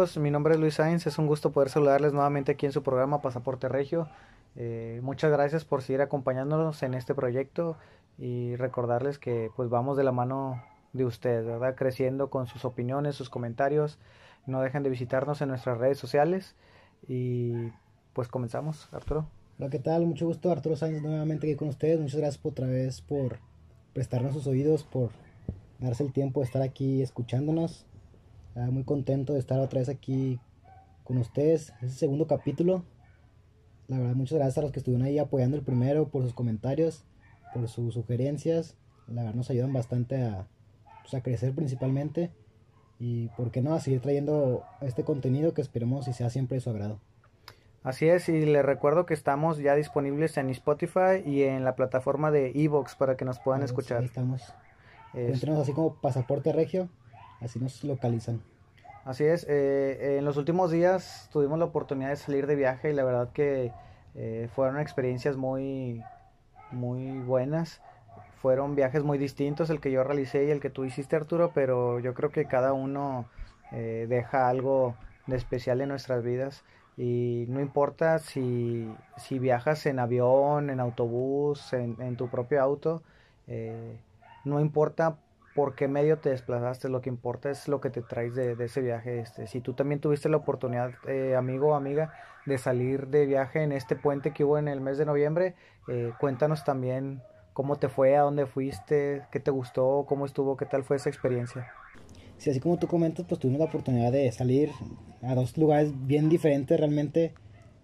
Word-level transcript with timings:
Mi 0.00 0.30
nombre 0.30 0.54
es 0.54 0.60
Luis 0.60 0.74
Sainz, 0.76 1.06
es 1.06 1.18
un 1.18 1.26
gusto 1.26 1.52
poder 1.52 1.68
saludarles 1.68 2.14
nuevamente 2.14 2.52
aquí 2.52 2.64
en 2.64 2.72
su 2.72 2.82
programa 2.82 3.20
Pasaporte 3.20 3.68
Regio. 3.68 4.08
Eh, 4.56 4.98
muchas 5.02 5.30
gracias 5.30 5.66
por 5.66 5.82
seguir 5.82 6.00
acompañándonos 6.00 6.82
en 6.82 6.94
este 6.94 7.14
proyecto 7.14 7.76
y 8.16 8.56
recordarles 8.56 9.18
que 9.18 9.50
pues 9.56 9.68
vamos 9.68 9.98
de 9.98 10.04
la 10.04 10.10
mano 10.10 10.62
de 10.94 11.04
ustedes, 11.04 11.44
¿verdad? 11.44 11.74
Creciendo 11.74 12.30
con 12.30 12.46
sus 12.46 12.64
opiniones, 12.64 13.14
sus 13.14 13.28
comentarios. 13.28 13.98
No 14.46 14.62
dejen 14.62 14.82
de 14.82 14.88
visitarnos 14.88 15.42
en 15.42 15.50
nuestras 15.50 15.76
redes 15.76 15.98
sociales 15.98 16.56
y 17.06 17.68
pues 18.14 18.28
comenzamos, 18.28 18.88
Arturo. 18.94 19.26
Hola, 19.58 19.68
¿qué 19.68 19.80
tal? 19.80 20.06
Mucho 20.06 20.26
gusto, 20.26 20.50
Arturo 20.50 20.76
Sainz, 20.76 21.02
nuevamente 21.02 21.46
aquí 21.46 21.56
con 21.56 21.68
ustedes. 21.68 22.00
Muchas 22.00 22.20
gracias 22.20 22.46
otra 22.46 22.66
vez 22.66 23.02
por 23.02 23.38
prestarnos 23.92 24.32
sus 24.32 24.46
oídos, 24.46 24.82
por 24.82 25.10
darse 25.78 26.04
el 26.04 26.14
tiempo 26.14 26.40
de 26.40 26.46
estar 26.46 26.62
aquí 26.62 27.02
escuchándonos. 27.02 27.84
Ah, 28.56 28.68
muy 28.70 28.82
contento 28.82 29.34
de 29.34 29.38
estar 29.38 29.60
otra 29.60 29.78
vez 29.78 29.88
aquí 29.88 30.40
con 31.04 31.18
ustedes. 31.18 31.72
Es 31.78 31.82
el 31.82 31.90
segundo 31.90 32.26
capítulo. 32.26 32.84
La 33.86 33.98
verdad, 33.98 34.14
muchas 34.14 34.38
gracias 34.38 34.58
a 34.58 34.62
los 34.62 34.72
que 34.72 34.80
estuvieron 34.80 35.06
ahí 35.06 35.18
apoyando 35.18 35.56
el 35.56 35.62
primero, 35.62 36.08
por 36.08 36.22
sus 36.22 36.34
comentarios, 36.34 37.04
por 37.54 37.68
sus 37.68 37.94
sugerencias. 37.94 38.76
La 39.06 39.22
verdad, 39.22 39.36
nos 39.36 39.50
ayudan 39.50 39.72
bastante 39.72 40.22
a, 40.22 40.48
pues, 41.02 41.14
a 41.14 41.22
crecer 41.22 41.54
principalmente. 41.54 42.30
Y 42.98 43.28
por 43.28 43.50
qué 43.50 43.62
no, 43.62 43.74
a 43.74 43.80
seguir 43.80 44.00
trayendo 44.00 44.64
este 44.80 45.04
contenido 45.04 45.54
que 45.54 45.62
esperemos 45.62 46.08
y 46.08 46.12
sea 46.12 46.28
siempre 46.28 46.56
de 46.56 46.60
su 46.60 46.70
agrado. 46.70 47.00
Así 47.82 48.08
es, 48.08 48.28
y 48.28 48.44
les 48.44 48.64
recuerdo 48.64 49.06
que 49.06 49.14
estamos 49.14 49.58
ya 49.58 49.74
disponibles 49.74 50.36
en 50.36 50.50
Spotify 50.50 51.22
y 51.24 51.44
en 51.44 51.64
la 51.64 51.76
plataforma 51.76 52.30
de 52.30 52.52
Evox 52.54 52.94
para 52.94 53.16
que 53.16 53.24
nos 53.24 53.38
puedan 53.38 53.62
escuchar. 53.62 54.00
Ahí 54.00 54.06
estamos. 54.06 54.42
Entremos 55.14 55.60
así 55.60 55.72
como 55.72 55.94
Pasaporte 55.94 56.52
Regio 56.52 56.90
así 57.40 57.58
nos 57.58 57.82
localizan. 57.84 58.40
Así 59.04 59.24
es, 59.24 59.46
eh, 59.48 60.18
en 60.18 60.24
los 60.24 60.36
últimos 60.36 60.70
días 60.70 61.28
tuvimos 61.32 61.58
la 61.58 61.64
oportunidad 61.64 62.10
de 62.10 62.16
salir 62.16 62.46
de 62.46 62.54
viaje 62.54 62.90
y 62.90 62.92
la 62.92 63.02
verdad 63.02 63.30
que 63.32 63.72
eh, 64.14 64.48
fueron 64.54 64.78
experiencias 64.78 65.36
muy, 65.36 66.02
muy 66.70 67.18
buenas. 67.20 67.80
Fueron 68.42 68.74
viajes 68.74 69.02
muy 69.02 69.18
distintos 69.18 69.70
el 69.70 69.80
que 69.80 69.90
yo 69.90 70.04
realicé 70.04 70.44
y 70.44 70.50
el 70.50 70.60
que 70.60 70.70
tú 70.70 70.84
hiciste 70.84 71.16
Arturo, 71.16 71.50
pero 71.54 71.98
yo 71.98 72.14
creo 72.14 72.30
que 72.30 72.44
cada 72.44 72.72
uno 72.74 73.26
eh, 73.72 74.06
deja 74.08 74.48
algo 74.48 74.94
de 75.26 75.36
especial 75.36 75.80
en 75.80 75.88
nuestras 75.88 76.22
vidas 76.22 76.62
y 76.96 77.46
no 77.48 77.60
importa 77.60 78.18
si, 78.18 78.92
si 79.16 79.38
viajas 79.38 79.86
en 79.86 79.98
avión, 79.98 80.68
en 80.68 80.80
autobús, 80.80 81.72
en, 81.72 81.96
en 82.00 82.16
tu 82.16 82.28
propio 82.28 82.62
auto, 82.62 83.02
no 84.44 84.60
importa 84.60 85.16
por 85.54 85.74
qué 85.74 85.88
medio 85.88 86.18
te 86.18 86.30
desplazaste, 86.30 86.88
lo 86.88 87.00
que 87.00 87.08
importa 87.08 87.50
es 87.50 87.68
lo 87.68 87.80
que 87.80 87.90
te 87.90 88.02
traes 88.02 88.34
de, 88.34 88.56
ese 88.64 88.80
viaje. 88.80 89.20
Este, 89.20 89.46
si 89.46 89.60
tú 89.60 89.74
también 89.74 90.00
tuviste 90.00 90.28
la 90.28 90.36
oportunidad, 90.36 90.92
eh, 91.08 91.34
amigo 91.36 91.68
o 91.68 91.74
amiga, 91.74 92.12
de 92.46 92.58
salir 92.58 93.08
de 93.08 93.26
viaje 93.26 93.62
en 93.62 93.72
este 93.72 93.96
puente 93.96 94.32
que 94.32 94.44
hubo 94.44 94.58
en 94.58 94.68
el 94.68 94.80
mes 94.80 94.98
de 94.98 95.06
noviembre, 95.06 95.54
eh, 95.88 96.12
cuéntanos 96.20 96.64
también 96.64 97.22
cómo 97.52 97.76
te 97.76 97.88
fue, 97.88 98.16
a 98.16 98.22
dónde 98.22 98.46
fuiste, 98.46 99.22
qué 99.32 99.40
te 99.40 99.50
gustó, 99.50 100.06
cómo 100.08 100.24
estuvo, 100.24 100.56
qué 100.56 100.66
tal 100.66 100.84
fue 100.84 100.96
esa 100.96 101.10
experiencia. 101.10 101.72
Sí, 102.38 102.48
así 102.48 102.60
como 102.60 102.78
tú 102.78 102.86
comentas, 102.86 103.26
pues 103.28 103.38
tuvimos 103.38 103.58
la 103.58 103.66
oportunidad 103.66 104.12
de 104.12 104.30
salir 104.32 104.70
a 105.22 105.34
dos 105.34 105.58
lugares 105.58 105.92
bien 106.06 106.30
diferentes 106.30 106.78
realmente 106.78 107.34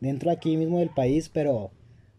dentro 0.01 0.31
de 0.31 0.37
aquí 0.37 0.57
mismo 0.57 0.79
del 0.79 0.91
país, 0.91 1.29
pero 1.29 1.73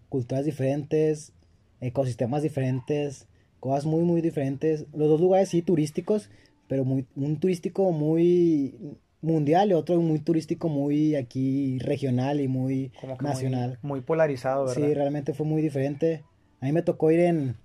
culturas 0.09 0.45
diferentes, 0.45 1.33
ecosistemas 1.81 2.43
diferentes, 2.43 3.27
cosas 3.59 3.85
muy, 3.85 4.03
muy 4.03 4.21
diferentes. 4.21 4.85
Los 4.93 5.09
dos 5.09 5.21
lugares 5.21 5.49
sí 5.49 5.61
turísticos, 5.61 6.29
pero 6.67 6.85
muy, 6.85 7.05
un 7.15 7.39
turístico 7.39 7.91
muy 7.91 8.97
mundial 9.21 9.71
y 9.71 9.73
otro 9.73 9.99
muy 9.99 10.19
turístico 10.19 10.69
muy 10.69 11.15
aquí 11.15 11.79
regional 11.79 12.39
y 12.39 12.47
muy 12.47 12.91
nacional. 13.21 13.79
Muy, 13.81 14.01
polarizado, 14.01 14.65
¿verdad? 14.65 14.87
Sí, 14.87 14.93
realmente 14.93 15.33
fue 15.33 15.45
muy 15.45 15.61
diferente. 15.61 16.23
A 16.61 16.65
mí 16.65 16.71
me 16.71 16.81
tocó 16.81 17.11
ir 17.11 17.19
en, 17.21 17.55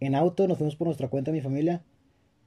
en 0.00 0.14
auto, 0.14 0.46
nos 0.48 0.58
fuimos 0.58 0.76
por 0.76 0.86
nuestra 0.86 1.08
cuenta, 1.08 1.32
mi 1.32 1.40
familia. 1.40 1.82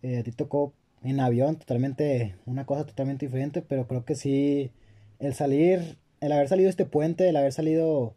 Eh, 0.03 0.19
a 0.19 0.23
ti 0.23 0.31
tocó 0.31 0.73
en 1.03 1.19
avión, 1.19 1.55
totalmente, 1.55 2.35
una 2.45 2.65
cosa 2.65 2.85
totalmente 2.85 3.25
diferente, 3.25 3.61
pero 3.61 3.87
creo 3.87 4.05
que 4.05 4.15
sí, 4.15 4.71
el 5.19 5.33
salir, 5.33 5.97
el 6.19 6.31
haber 6.31 6.47
salido 6.47 6.69
este 6.69 6.85
puente, 6.85 7.27
el 7.29 7.35
haber 7.35 7.53
salido 7.53 8.15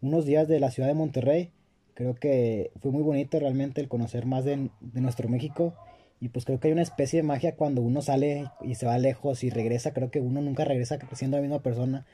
unos 0.00 0.24
días 0.26 0.48
de 0.48 0.60
la 0.60 0.70
ciudad 0.70 0.88
de 0.88 0.94
Monterrey, 0.94 1.50
Creo 1.94 2.14
que 2.14 2.72
fue 2.80 2.90
muy 2.90 3.02
bonito 3.02 3.38
realmente 3.38 3.80
el 3.80 3.88
conocer 3.88 4.26
más 4.26 4.44
de, 4.44 4.70
nuestro 4.94 5.28
México. 5.28 5.74
Y 6.20 6.28
pues 6.28 6.44
creo 6.44 6.58
que 6.58 6.68
hay 6.68 6.72
una 6.72 6.82
especie 6.82 7.20
de 7.20 7.22
magia 7.22 7.56
cuando 7.56 7.82
uno 7.82 8.02
sale 8.02 8.50
y 8.62 8.74
se 8.74 8.86
va 8.86 8.98
lejos 8.98 9.44
y 9.44 9.50
regresa. 9.50 9.92
Creo 9.92 10.10
que 10.10 10.20
uno 10.20 10.40
nunca 10.40 10.64
regresa 10.64 10.98
siendo 11.12 11.36
la 11.36 11.42
misma 11.42 11.62
persona. 11.62 12.06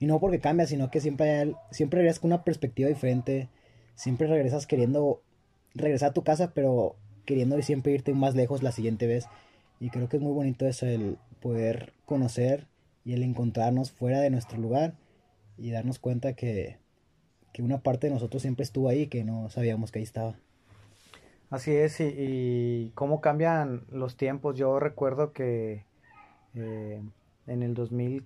Y 0.00 0.06
no 0.06 0.20
porque 0.20 0.40
cambia, 0.40 0.66
sino 0.66 0.90
que 0.90 1.00
siempre, 1.00 1.54
siempre 1.70 1.98
regresas 1.98 2.20
con 2.20 2.32
una 2.32 2.44
perspectiva 2.44 2.88
diferente. 2.88 3.48
Siempre 3.94 4.26
regresas 4.26 4.66
queriendo 4.66 5.22
regresar 5.74 6.10
a 6.10 6.14
tu 6.14 6.22
casa, 6.22 6.52
pero 6.54 6.96
queriendo 7.24 7.60
siempre 7.62 7.92
irte 7.92 8.12
más 8.12 8.34
lejos 8.34 8.62
la 8.62 8.72
siguiente 8.72 9.06
vez. 9.06 9.26
Y 9.80 9.90
creo 9.90 10.08
que 10.08 10.18
es 10.18 10.22
muy 10.22 10.32
bonito 10.32 10.66
eso, 10.66 10.86
el 10.86 11.18
poder 11.40 11.92
conocer 12.06 12.66
y 13.04 13.14
el 13.14 13.22
encontrarnos 13.22 13.90
fuera 13.90 14.20
de 14.20 14.30
nuestro 14.30 14.58
lugar 14.58 14.94
y 15.58 15.70
darnos 15.70 15.98
cuenta 15.98 16.34
que 16.34 16.78
que 17.54 17.62
una 17.62 17.78
parte 17.78 18.08
de 18.08 18.12
nosotros 18.12 18.42
siempre 18.42 18.64
estuvo 18.64 18.88
ahí, 18.88 19.06
que 19.06 19.22
no 19.22 19.48
sabíamos 19.48 19.92
que 19.92 20.00
ahí 20.00 20.02
estaba. 20.02 20.34
Así 21.50 21.70
es, 21.74 22.00
y, 22.00 22.90
cómo 22.96 23.20
cambian 23.20 23.84
los 23.92 24.16
tiempos. 24.16 24.56
Yo 24.56 24.80
recuerdo 24.80 25.32
que 25.32 25.84
eh, 26.56 27.00
en, 27.46 27.62
el 27.62 27.74
2000, 27.74 28.24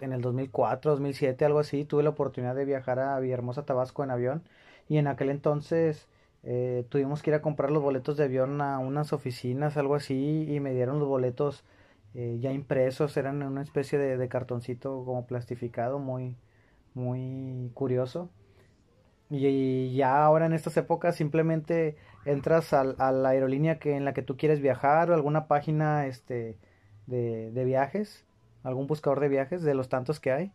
en 0.00 0.12
el 0.12 0.20
2004, 0.20 0.90
2007, 0.90 1.44
algo 1.46 1.58
así, 1.58 1.86
tuve 1.86 2.02
la 2.02 2.10
oportunidad 2.10 2.54
de 2.54 2.66
viajar 2.66 2.98
a 2.98 3.18
Villahermosa, 3.18 3.64
Tabasco 3.64 4.04
en 4.04 4.10
avión, 4.10 4.42
y 4.90 4.98
en 4.98 5.06
aquel 5.06 5.30
entonces 5.30 6.06
eh, 6.42 6.84
tuvimos 6.90 7.22
que 7.22 7.30
ir 7.30 7.34
a 7.34 7.40
comprar 7.40 7.70
los 7.70 7.82
boletos 7.82 8.18
de 8.18 8.24
avión 8.24 8.60
a 8.60 8.78
unas 8.78 9.14
oficinas, 9.14 9.78
algo 9.78 9.94
así, 9.94 10.46
y 10.50 10.60
me 10.60 10.74
dieron 10.74 10.98
los 10.98 11.08
boletos 11.08 11.64
eh, 12.14 12.36
ya 12.42 12.52
impresos, 12.52 13.16
eran 13.16 13.42
una 13.42 13.62
especie 13.62 13.98
de, 13.98 14.18
de 14.18 14.28
cartoncito 14.28 15.02
como 15.06 15.26
plastificado, 15.26 15.98
muy, 15.98 16.36
muy 16.92 17.70
curioso 17.72 18.28
y 19.30 19.94
ya 19.94 20.24
ahora 20.24 20.46
en 20.46 20.52
estas 20.52 20.76
épocas 20.76 21.16
simplemente 21.16 21.96
entras 22.24 22.72
a, 22.72 22.84
la 22.84 23.28
aerolínea 23.28 23.78
que 23.78 23.96
en 23.96 24.04
la 24.04 24.14
que 24.14 24.22
tú 24.22 24.36
quieres 24.36 24.60
viajar 24.60 25.10
o 25.10 25.14
alguna 25.14 25.46
página 25.46 26.06
este 26.06 26.56
de, 27.06 27.50
de 27.52 27.64
viajes, 27.64 28.24
algún 28.62 28.86
buscador 28.86 29.20
de 29.20 29.28
viajes 29.28 29.62
de 29.62 29.74
los 29.74 29.88
tantos 29.88 30.20
que 30.20 30.32
hay 30.32 30.52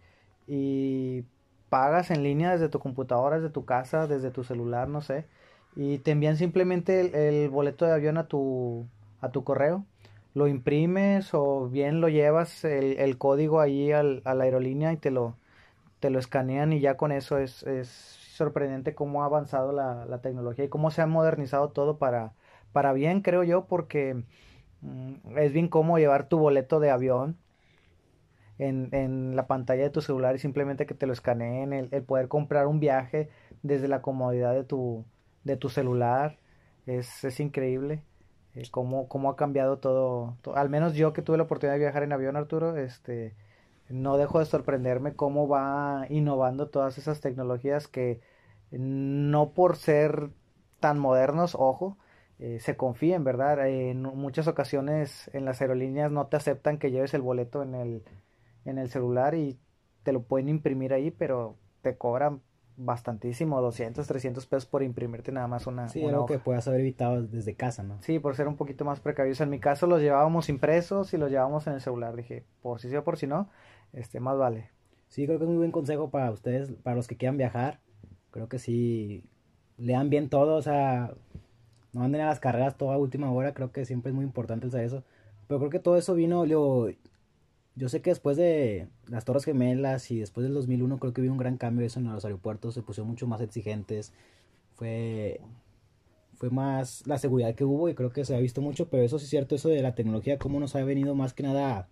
y 0.47 1.23
pagas 1.69 2.11
en 2.11 2.23
línea 2.23 2.51
desde 2.51 2.69
tu 2.69 2.79
computadora, 2.79 3.37
desde 3.37 3.49
tu 3.53 3.65
casa, 3.65 4.07
desde 4.07 4.31
tu 4.31 4.43
celular, 4.43 4.89
no 4.89 5.01
sé, 5.01 5.25
y 5.75 5.99
te 5.99 6.11
envían 6.11 6.37
simplemente 6.37 6.99
el, 7.29 7.49
boleto 7.49 7.85
de 7.85 7.93
avión 7.93 8.17
a 8.17 8.27
tu 8.27 8.85
a 9.21 9.29
tu 9.31 9.43
correo, 9.43 9.85
lo 10.33 10.47
imprimes 10.47 11.33
o 11.33 11.69
bien 11.69 12.01
lo 12.01 12.09
llevas 12.09 12.63
el, 12.65 12.97
el 12.99 13.17
código 13.17 13.61
ahí 13.61 13.91
al, 13.91 14.21
a 14.25 14.33
la 14.33 14.45
aerolínea 14.45 14.93
y 14.93 14.97
te 14.97 15.11
lo 15.11 15.35
te 15.99 16.09
lo 16.09 16.19
escanean 16.19 16.73
y 16.73 16.81
ya 16.81 16.97
con 16.97 17.11
eso 17.11 17.37
es, 17.37 17.63
es 17.63 18.20
sorprendente 18.41 18.95
cómo 18.95 19.23
ha 19.23 19.25
avanzado 19.25 19.71
la, 19.71 20.19
tecnología 20.21 20.65
y 20.65 20.69
cómo 20.69 20.91
se 20.91 21.01
ha 21.01 21.07
modernizado 21.07 21.69
todo 21.69 21.97
para, 21.97 22.33
para 22.73 22.93
bien, 22.93 23.21
creo 23.21 23.43
yo, 23.43 23.65
porque 23.67 24.23
mm, 24.81 25.37
es 25.37 25.53
bien 25.53 25.67
cómodo 25.67 25.99
llevar 25.99 26.27
tu 26.27 26.39
boleto 26.39 26.79
de 26.79 26.89
avión 26.91 27.37
en, 28.57 28.89
en, 28.93 29.35
la 29.35 29.47
pantalla 29.47 29.83
de 29.83 29.89
tu 29.89 30.01
celular 30.01 30.35
y 30.35 30.39
simplemente 30.39 30.85
que 30.85 30.93
te 30.95 31.07
lo 31.07 31.13
escaneen, 31.13 31.73
el, 31.73 31.89
el 31.91 32.03
poder 32.03 32.27
comprar 32.27 32.67
un 32.67 32.79
viaje 32.79 33.29
desde 33.63 33.87
la 33.87 34.01
comodidad 34.01 34.53
de 34.53 34.63
tu, 34.63 35.05
de 35.43 35.57
tu 35.57 35.69
celular, 35.69 36.37
es, 36.85 37.23
es 37.23 37.39
increíble. 37.39 38.03
Eh, 38.55 38.63
cómo, 38.71 39.07
cómo, 39.07 39.29
ha 39.29 39.35
cambiado 39.37 39.79
todo, 39.79 40.37
todo, 40.41 40.57
al 40.57 40.69
menos 40.69 40.95
yo 40.95 41.13
que 41.13 41.21
tuve 41.21 41.37
la 41.37 41.43
oportunidad 41.43 41.75
de 41.75 41.79
viajar 41.79 42.03
en 42.03 42.11
avión 42.11 42.35
Arturo 42.35 42.75
este 42.75 43.33
no 43.91 44.17
dejo 44.17 44.39
de 44.39 44.45
sorprenderme 44.45 45.13
cómo 45.15 45.47
va 45.47 46.05
innovando 46.09 46.67
todas 46.69 46.97
esas 46.97 47.21
tecnologías 47.21 47.87
que 47.87 48.21
no 48.71 49.51
por 49.51 49.75
ser 49.75 50.29
tan 50.79 50.99
modernos, 50.99 51.55
ojo, 51.55 51.97
eh, 52.39 52.59
se 52.59 52.75
confíen, 52.75 53.23
¿verdad? 53.23 53.67
En 53.67 54.01
muchas 54.01 54.47
ocasiones 54.47 55.29
en 55.33 55.45
las 55.45 55.61
aerolíneas 55.61 56.11
no 56.11 56.27
te 56.27 56.37
aceptan 56.37 56.77
que 56.79 56.91
lleves 56.91 57.13
el 57.13 57.21
boleto 57.21 57.61
en 57.61 57.75
el, 57.75 58.03
en 58.65 58.77
el 58.79 58.89
celular 58.89 59.35
y 59.35 59.59
te 60.03 60.11
lo 60.11 60.23
pueden 60.23 60.49
imprimir 60.49 60.93
ahí, 60.93 61.11
pero 61.11 61.55
te 61.81 61.97
cobran 61.97 62.41
bastantísimo, 62.77 63.61
200, 63.61 64.07
300 64.07 64.45
pesos 64.47 64.65
por 64.65 64.81
imprimirte 64.81 65.31
nada 65.31 65.47
más 65.47 65.67
una. 65.67 65.87
Sí, 65.89 66.03
algo 66.03 66.25
que 66.25 66.39
puedas 66.39 66.67
haber 66.67 66.81
evitado 66.81 67.21
desde 67.21 67.53
casa, 67.55 67.83
¿no? 67.83 68.01
Sí, 68.01 68.19
por 68.19 68.35
ser 68.35 68.47
un 68.47 68.55
poquito 68.55 68.85
más 68.85 68.99
precavidos. 68.99 69.41
En 69.41 69.49
mi 69.49 69.59
caso 69.59 69.87
los 69.87 70.01
llevábamos 70.01 70.49
impresos 70.49 71.13
y 71.13 71.17
los 71.17 71.29
llevábamos 71.29 71.67
en 71.67 71.73
el 71.73 71.81
celular. 71.81 72.15
Dije, 72.15 72.43
por 72.61 72.79
si 72.79 72.89
sí 72.89 72.95
o 72.95 73.03
por 73.03 73.17
si 73.17 73.27
no, 73.27 73.49
este, 73.93 74.19
más 74.19 74.37
vale. 74.37 74.71
Sí, 75.09 75.25
creo 75.25 75.37
que 75.37 75.43
es 75.43 75.49
muy 75.49 75.57
buen 75.57 75.71
consejo 75.71 76.09
para 76.09 76.31
ustedes, 76.31 76.71
para 76.83 76.95
los 76.95 77.07
que 77.07 77.17
quieran 77.17 77.37
viajar. 77.37 77.79
Creo 78.31 78.49
que 78.49 78.59
sí, 78.59 79.23
lean 79.77 80.09
bien 80.09 80.29
todo, 80.29 80.55
o 80.55 80.61
sea, 80.61 81.13
no 81.93 82.03
anden 82.03 82.21
a 82.21 82.27
las 82.27 82.39
carreras 82.39 82.77
toda 82.77 82.97
última 82.97 83.31
hora. 83.31 83.53
Creo 83.53 83.71
que 83.71 83.85
siempre 83.85 84.11
es 84.11 84.15
muy 84.15 84.25
importante 84.25 84.67
eso. 84.83 85.03
Pero 85.47 85.59
creo 85.59 85.69
que 85.69 85.79
todo 85.79 85.97
eso 85.97 86.15
vino, 86.15 86.45
luego, 86.45 86.89
yo 87.75 87.89
sé 87.89 88.01
que 88.01 88.11
después 88.11 88.37
de 88.37 88.87
las 89.07 89.25
Torres 89.25 89.45
Gemelas 89.45 90.11
y 90.11 90.19
después 90.19 90.43
del 90.45 90.53
2001 90.53 90.97
creo 90.99 91.13
que 91.13 91.21
hubo 91.21 91.31
un 91.31 91.37
gran 91.37 91.57
cambio 91.57 91.85
eso 91.85 91.99
en 91.99 92.11
los 92.11 92.25
aeropuertos, 92.25 92.73
se 92.73 92.81
pusieron 92.81 93.09
mucho 93.09 93.27
más 93.27 93.41
exigentes, 93.41 94.13
fue, 94.75 95.41
fue 96.35 96.49
más 96.49 97.05
la 97.07 97.17
seguridad 97.17 97.55
que 97.55 97.65
hubo 97.65 97.89
y 97.89 97.95
creo 97.95 98.11
que 98.11 98.25
se 98.25 98.35
ha 98.35 98.39
visto 98.39 98.61
mucho, 98.61 98.89
pero 98.89 99.03
eso 99.03 99.19
sí 99.19 99.25
es 99.25 99.29
cierto, 99.29 99.55
eso 99.55 99.69
de 99.69 99.81
la 99.81 99.95
tecnología, 99.95 100.37
cómo 100.37 100.59
nos 100.59 100.75
ha 100.75 100.83
venido 100.83 101.15
más 101.15 101.33
que 101.33 101.43
nada 101.43 101.89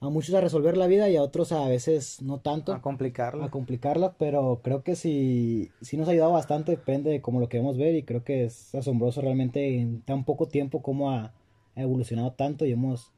a, 0.00 0.08
muchos 0.08 0.34
a 0.34 0.40
resolver 0.40 0.76
la 0.76 0.86
vida 0.86 1.08
y 1.08 1.16
a 1.16 1.22
otros 1.22 1.52
a 1.52 1.66
veces 1.68 2.22
no 2.22 2.38
tanto. 2.38 2.72
A 2.72 2.82
complicarla. 2.82 3.46
A 3.46 3.50
complicarla, 3.50 4.14
pero 4.18 4.60
creo 4.62 4.82
que 4.82 4.96
sí, 4.96 5.70
sí 5.80 5.96
nos 5.96 6.08
ha 6.08 6.12
ayudado 6.12 6.32
bastante, 6.32 6.72
depende 6.72 7.10
de 7.10 7.20
cómo 7.20 7.40
lo 7.40 7.48
queremos 7.48 7.76
ver 7.76 7.94
y 7.94 8.02
creo 8.02 8.24
que 8.24 8.44
es 8.44 8.74
asombroso 8.74 9.20
realmente 9.20 9.78
en 9.78 10.02
tan 10.02 10.24
poco 10.24 10.46
tiempo 10.46 10.82
cómo 10.82 11.10
ha 11.10 11.32
evolucionado 11.74 12.32
tanto 12.32 12.64
y 12.64 12.72
hemos 12.72 13.12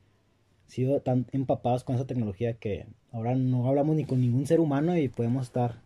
sido 0.67 1.01
tan 1.01 1.27
empapados 1.33 1.85
con 1.85 1.97
esa 1.97 2.07
tecnología 2.07 2.55
que 2.55 2.87
ahora 3.13 3.35
no 3.35 3.67
hablamos 3.67 3.97
ni 3.97 4.05
con 4.05 4.21
ningún 4.21 4.47
ser 4.47 4.61
humano 4.61 4.97
y 4.97 5.09
podemos 5.09 5.47
estar 5.47 5.81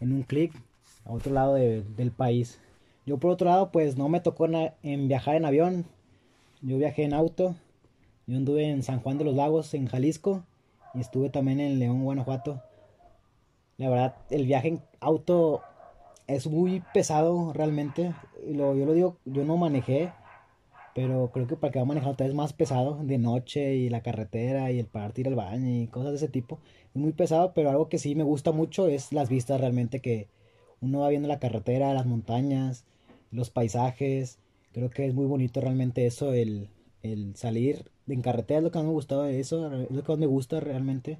en 0.00 0.12
un 0.12 0.22
clic 0.22 0.52
a 1.04 1.12
otro 1.12 1.32
lado 1.32 1.54
del 1.54 2.12
país. 2.12 2.60
Yo 3.04 3.18
por 3.18 3.32
otro 3.32 3.48
lado 3.48 3.72
pues 3.72 3.96
no 3.96 4.08
me 4.08 4.20
tocó 4.20 4.46
en 4.82 5.08
viajar 5.08 5.34
en 5.34 5.44
avión, 5.44 5.86
yo 6.60 6.78
viajé 6.78 7.02
en 7.02 7.14
auto, 7.14 7.56
yo 8.26 8.36
anduve 8.36 8.70
en 8.70 8.82
San 8.82 9.00
Juan 9.00 9.18
de 9.18 9.24
los 9.24 9.34
Lagos, 9.34 9.74
en 9.74 9.86
Jalisco, 9.86 10.44
y 10.94 11.00
estuve 11.00 11.30
también 11.30 11.60
en 11.60 11.78
León, 11.78 12.04
Guanajuato. 12.04 12.62
La 13.78 13.88
verdad, 13.88 14.16
el 14.30 14.46
viaje 14.46 14.68
en 14.68 14.80
auto 15.00 15.62
es 16.26 16.46
muy 16.46 16.82
pesado 16.94 17.52
realmente. 17.52 18.14
Lo, 18.46 18.76
yo 18.76 18.86
lo 18.86 18.92
digo, 18.92 19.16
yo 19.24 19.44
no 19.44 19.56
manejé, 19.56 20.12
pero 20.94 21.30
creo 21.32 21.46
que 21.46 21.56
para 21.56 21.72
que 21.72 21.78
va 21.78 21.84
manejando 21.84 22.22
vez 22.22 22.34
más 22.34 22.52
pesado 22.52 23.00
de 23.02 23.18
noche 23.18 23.74
y 23.74 23.88
la 23.88 24.02
carretera 24.02 24.70
y 24.70 24.78
el 24.78 24.86
partir 24.86 25.26
al 25.26 25.34
baño 25.34 25.82
y 25.82 25.86
cosas 25.88 26.10
de 26.10 26.16
ese 26.16 26.28
tipo. 26.28 26.60
Es 26.94 27.00
muy 27.00 27.12
pesado, 27.12 27.52
pero 27.54 27.70
algo 27.70 27.88
que 27.88 27.98
sí 27.98 28.14
me 28.14 28.24
gusta 28.24 28.52
mucho 28.52 28.86
es 28.86 29.12
las 29.12 29.28
vistas 29.28 29.60
realmente 29.60 30.00
que 30.00 30.28
uno 30.80 31.00
va 31.00 31.08
viendo 31.08 31.28
la 31.28 31.38
carretera, 31.38 31.94
las 31.94 32.06
montañas, 32.06 32.84
los 33.30 33.50
paisajes. 33.50 34.38
Creo 34.72 34.90
que 34.90 35.06
es 35.06 35.14
muy 35.14 35.26
bonito 35.26 35.60
realmente 35.60 36.06
eso, 36.06 36.32
el, 36.34 36.68
el 37.02 37.34
salir 37.36 37.90
en 38.08 38.22
carretera 38.22 38.58
es 38.58 38.64
lo 38.64 38.70
que 38.70 38.78
más 38.78 38.86
me 38.86 38.92
gustaba 38.92 39.26
de 39.26 39.40
eso, 39.40 39.72
es 39.72 39.90
lo 39.90 40.02
que 40.02 40.12
más 40.12 40.18
me 40.18 40.26
gusta 40.26 40.60
realmente. 40.60 41.18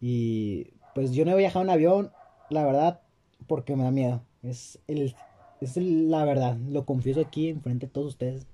Y 0.00 0.72
pues 0.94 1.12
yo 1.12 1.24
no 1.24 1.32
he 1.32 1.36
viajado 1.36 1.64
en 1.64 1.70
avión, 1.70 2.12
la 2.50 2.64
verdad, 2.64 3.00
porque 3.46 3.76
me 3.76 3.84
da 3.84 3.90
miedo. 3.90 4.22
Es 4.42 4.78
el 4.86 5.14
es 5.60 5.76
la 5.76 6.24
verdad, 6.24 6.56
lo 6.56 6.84
confieso 6.84 7.20
aquí 7.20 7.48
enfrente 7.48 7.86
de 7.86 7.92
todos 7.92 8.08
ustedes. 8.08 8.46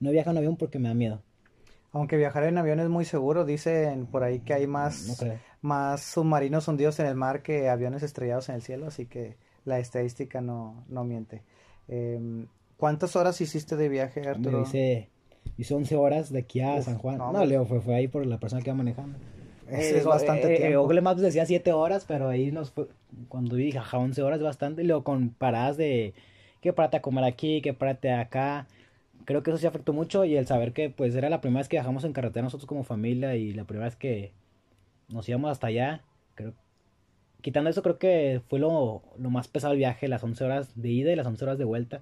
No 0.00 0.10
viajo 0.10 0.30
en 0.30 0.38
avión 0.38 0.56
porque 0.56 0.78
me 0.78 0.88
da 0.88 0.94
miedo. 0.94 1.22
Aunque 1.92 2.16
viajar 2.16 2.44
en 2.44 2.58
avión 2.58 2.80
es 2.80 2.88
muy 2.88 3.04
seguro, 3.04 3.44
dicen 3.44 4.06
por 4.06 4.24
ahí 4.24 4.40
que 4.40 4.54
hay 4.54 4.66
más, 4.66 5.24
más 5.60 6.02
submarinos 6.02 6.66
hundidos 6.66 6.98
en 6.98 7.06
el 7.06 7.14
mar 7.14 7.42
que 7.42 7.68
aviones 7.68 8.02
estrellados 8.02 8.48
en 8.48 8.56
el 8.56 8.62
cielo, 8.62 8.86
así 8.86 9.06
que 9.06 9.36
la 9.64 9.78
estadística 9.78 10.40
no, 10.40 10.84
no 10.88 11.04
miente. 11.04 11.42
Em, 11.86 12.48
¿Cuántas 12.76 13.14
horas 13.14 13.40
hiciste 13.40 13.76
de 13.76 13.88
viaje, 13.88 14.26
Arturo? 14.26 14.62
hice, 14.62 15.08
hice 15.58 15.74
11 15.74 15.96
horas 15.96 16.32
de 16.32 16.40
aquí 16.40 16.60
a 16.60 16.80
San 16.82 16.98
Juan. 16.98 17.18
No, 17.18 17.44
Leo, 17.44 17.64
fue, 17.64 17.80
fue 17.80 17.94
ahí 17.94 18.08
por 18.08 18.26
la 18.26 18.38
persona 18.38 18.62
que 18.62 18.70
iba 18.70 18.76
manejando. 18.76 19.18
es 19.70 19.92
eh, 19.92 20.02
bastante 20.04 20.48
eh, 20.48 20.54
eh, 20.54 20.56
tiempo. 20.58 20.82
Google 20.82 21.00
Maps 21.00 21.20
decía 21.20 21.46
7 21.46 21.72
horas, 21.72 22.04
pero 22.06 22.28
ahí 22.28 22.50
nos 22.52 22.70
fue, 22.70 22.88
cuando 23.28 23.56
dije, 23.56 23.78
jaja, 23.78 23.98
11 23.98 24.22
horas 24.22 24.38
es 24.38 24.44
bastante, 24.44 24.82
y 24.82 24.86
luego 24.86 25.04
con 25.04 25.30
paradas 25.30 25.76
de, 25.76 26.14
que 26.60 26.72
párate 26.72 26.96
a 26.98 27.02
comer 27.02 27.24
aquí, 27.24 27.60
que 27.60 27.74
párate 27.74 28.12
acá, 28.12 28.66
creo 29.24 29.42
que 29.42 29.50
eso 29.50 29.58
sí 29.58 29.66
afectó 29.66 29.92
mucho 29.92 30.24
y 30.24 30.36
el 30.36 30.46
saber 30.46 30.72
que 30.72 30.90
pues 30.90 31.14
era 31.14 31.30
la 31.30 31.40
primera 31.40 31.60
vez 31.60 31.68
que 31.68 31.76
viajamos 31.76 32.04
en 32.04 32.12
carretera 32.12 32.44
nosotros 32.44 32.66
como 32.66 32.84
familia 32.84 33.36
y 33.36 33.54
la 33.54 33.64
primera 33.64 33.86
vez 33.86 33.96
que 33.96 34.32
nos 35.08 35.28
íbamos 35.28 35.50
hasta 35.50 35.68
allá, 35.68 36.02
creo 36.34 36.52
quitando 37.44 37.68
eso 37.68 37.82
creo 37.82 37.98
que 37.98 38.40
fue 38.48 38.58
lo, 38.58 39.02
lo 39.18 39.28
más 39.28 39.48
pesado 39.48 39.74
el 39.74 39.78
viaje, 39.78 40.08
las 40.08 40.24
11 40.24 40.44
horas 40.44 40.80
de 40.80 40.88
ida 40.88 41.12
y 41.12 41.16
las 41.16 41.26
11 41.26 41.44
horas 41.44 41.58
de 41.58 41.64
vuelta. 41.64 42.00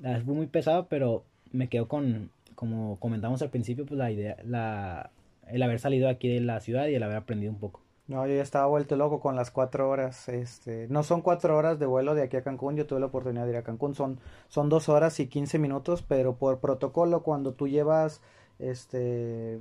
Fue 0.00 0.34
muy 0.34 0.46
pesado, 0.46 0.86
pero 0.88 1.24
me 1.52 1.68
quedo 1.68 1.86
con, 1.86 2.30
como 2.58 2.98
comentamos 2.98 3.40
al 3.40 3.50
principio, 3.50 3.86
pues 3.86 3.96
la 3.96 4.10
idea, 4.10 4.36
la, 4.42 5.12
el 5.46 5.62
haber 5.62 5.78
salido 5.78 6.08
aquí 6.08 6.28
de 6.28 6.40
la 6.40 6.58
ciudad 6.58 6.88
y 6.88 6.94
el 6.96 7.02
haber 7.04 7.18
aprendido 7.18 7.52
un 7.52 7.60
poco. 7.60 7.82
No, 8.08 8.26
yo 8.26 8.34
ya 8.34 8.42
estaba 8.42 8.66
vuelto 8.66 8.96
loco 8.96 9.20
con 9.20 9.36
las 9.36 9.52
cuatro 9.52 9.88
horas. 9.88 10.28
Este, 10.28 10.88
no 10.88 11.04
son 11.04 11.22
cuatro 11.22 11.56
horas 11.56 11.78
de 11.78 11.86
vuelo 11.86 12.16
de 12.16 12.22
aquí 12.22 12.36
a 12.36 12.42
Cancún. 12.42 12.74
Yo 12.74 12.84
tuve 12.84 12.98
la 12.98 13.06
oportunidad 13.06 13.44
de 13.44 13.50
ir 13.50 13.56
a 13.58 13.62
Cancún. 13.62 13.94
Son, 13.94 14.18
son 14.48 14.68
dos 14.70 14.88
horas 14.88 15.20
y 15.20 15.28
quince 15.28 15.60
minutos, 15.60 16.02
pero 16.02 16.34
por 16.34 16.58
protocolo, 16.58 17.22
cuando 17.22 17.52
tú 17.54 17.68
llevas 17.68 18.22
este 18.58 19.60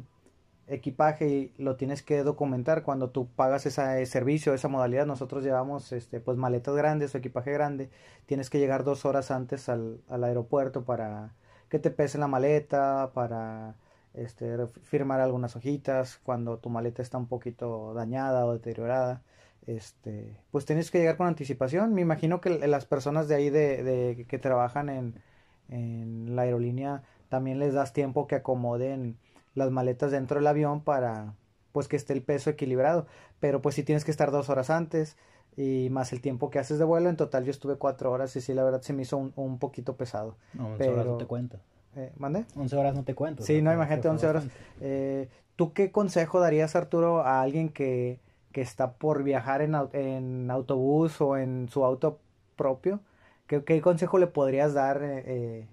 equipaje 0.65 1.29
y 1.29 1.53
lo 1.59 1.75
tienes 1.75 2.01
que 2.01 2.23
documentar 2.23 2.81
cuando 2.81 3.11
tú 3.11 3.27
pagas 3.27 3.67
ese 3.67 4.03
servicio, 4.07 4.55
esa 4.55 4.69
modalidad. 4.69 5.05
Nosotros 5.05 5.43
llevamos 5.43 5.91
este, 5.91 6.19
pues 6.19 6.35
maletas 6.35 6.75
grandes 6.75 7.13
o 7.13 7.19
equipaje 7.19 7.51
grande. 7.51 7.91
Tienes 8.25 8.49
que 8.49 8.57
llegar 8.57 8.83
dos 8.83 9.05
horas 9.05 9.29
antes 9.29 9.69
al, 9.69 10.01
al 10.09 10.23
aeropuerto 10.23 10.83
para 10.83 11.35
que 11.69 11.79
te 11.79 11.91
pesen 11.91 12.21
la 12.21 12.27
maleta, 12.27 13.11
para 13.13 13.75
este, 14.13 14.67
firmar 14.83 15.21
algunas 15.21 15.55
hojitas 15.55 16.19
cuando 16.23 16.57
tu 16.57 16.69
maleta 16.69 17.01
está 17.01 17.17
un 17.17 17.27
poquito 17.27 17.93
dañada 17.93 18.45
o 18.45 18.53
deteriorada. 18.53 19.21
Este, 19.67 20.39
pues 20.51 20.65
tienes 20.65 20.91
que 20.91 20.99
llegar 20.99 21.17
con 21.17 21.27
anticipación. 21.27 21.93
Me 21.93 22.01
imagino 22.01 22.41
que 22.41 22.49
las 22.67 22.85
personas 22.85 23.27
de 23.27 23.35
ahí 23.35 23.49
de, 23.49 24.25
que 24.27 24.39
trabajan 24.39 24.89
en, 24.89 25.21
en 25.69 26.35
la 26.35 26.43
aerolínea 26.43 27.03
también 27.29 27.59
les 27.59 27.73
das 27.73 27.93
tiempo 27.93 28.27
que 28.27 28.35
acomoden 28.35 29.17
las 29.55 29.71
maletas 29.71 30.11
dentro 30.11 30.37
del 30.37 30.47
avión 30.47 30.81
para 30.81 31.33
pues 31.73 31.87
que 31.87 31.95
esté 31.97 32.13
el 32.13 32.23
peso 32.23 32.49
equilibrado. 32.49 33.05
Pero 33.39 33.61
pues 33.61 33.75
si 33.75 33.83
tienes 33.83 34.05
que 34.05 34.11
estar 34.11 34.31
dos 34.31 34.49
horas 34.49 34.69
antes 34.69 35.17
y 35.57 35.89
más 35.89 36.13
el 36.13 36.21
tiempo 36.21 36.49
que 36.49 36.59
haces 36.59 36.79
de 36.79 36.85
vuelo. 36.85 37.09
En 37.09 37.17
total 37.17 37.43
yo 37.43 37.51
estuve 37.51 37.75
cuatro 37.75 38.11
horas 38.11 38.35
y 38.35 38.41
sí, 38.41 38.53
la 38.53 38.63
verdad 38.63 38.81
se 38.81 38.93
me 38.93 39.01
hizo 39.01 39.17
un, 39.17 39.33
un 39.35 39.57
poquito 39.59 39.97
pesado. 39.97 40.37
No, 40.53 40.75
pero... 40.77 41.03
no 41.03 41.17
te 41.17 41.25
cuento. 41.25 41.57
Eh, 41.97 42.11
¿Mande? 42.17 42.45
11 42.55 42.75
horas 42.77 42.95
no 42.95 43.03
te 43.03 43.15
cuento. 43.15 43.43
Sí, 43.43 43.61
no, 43.61 43.73
imagínate 43.73 44.07
11 44.07 44.27
horas. 44.27 44.47
Eh, 44.81 45.29
¿Tú 45.55 45.73
qué 45.73 45.91
consejo 45.91 46.39
darías, 46.39 46.75
Arturo, 46.75 47.21
a 47.21 47.41
alguien 47.41 47.69
que, 47.69 48.19
que 48.51 48.61
está 48.61 48.93
por 48.93 49.23
viajar 49.23 49.63
en, 49.63 49.75
en, 49.93 50.51
autobús 50.51 51.19
o 51.21 51.37
en 51.37 51.67
su 51.69 51.83
auto 51.83 52.19
propio? 52.55 52.99
¿Qué, 53.47 53.63
qué 53.63 53.81
consejo 53.81 54.19
le 54.19 54.27
podrías 54.27 54.75
dar 54.75 55.01
eh, 55.03 55.23
eh 55.25 55.67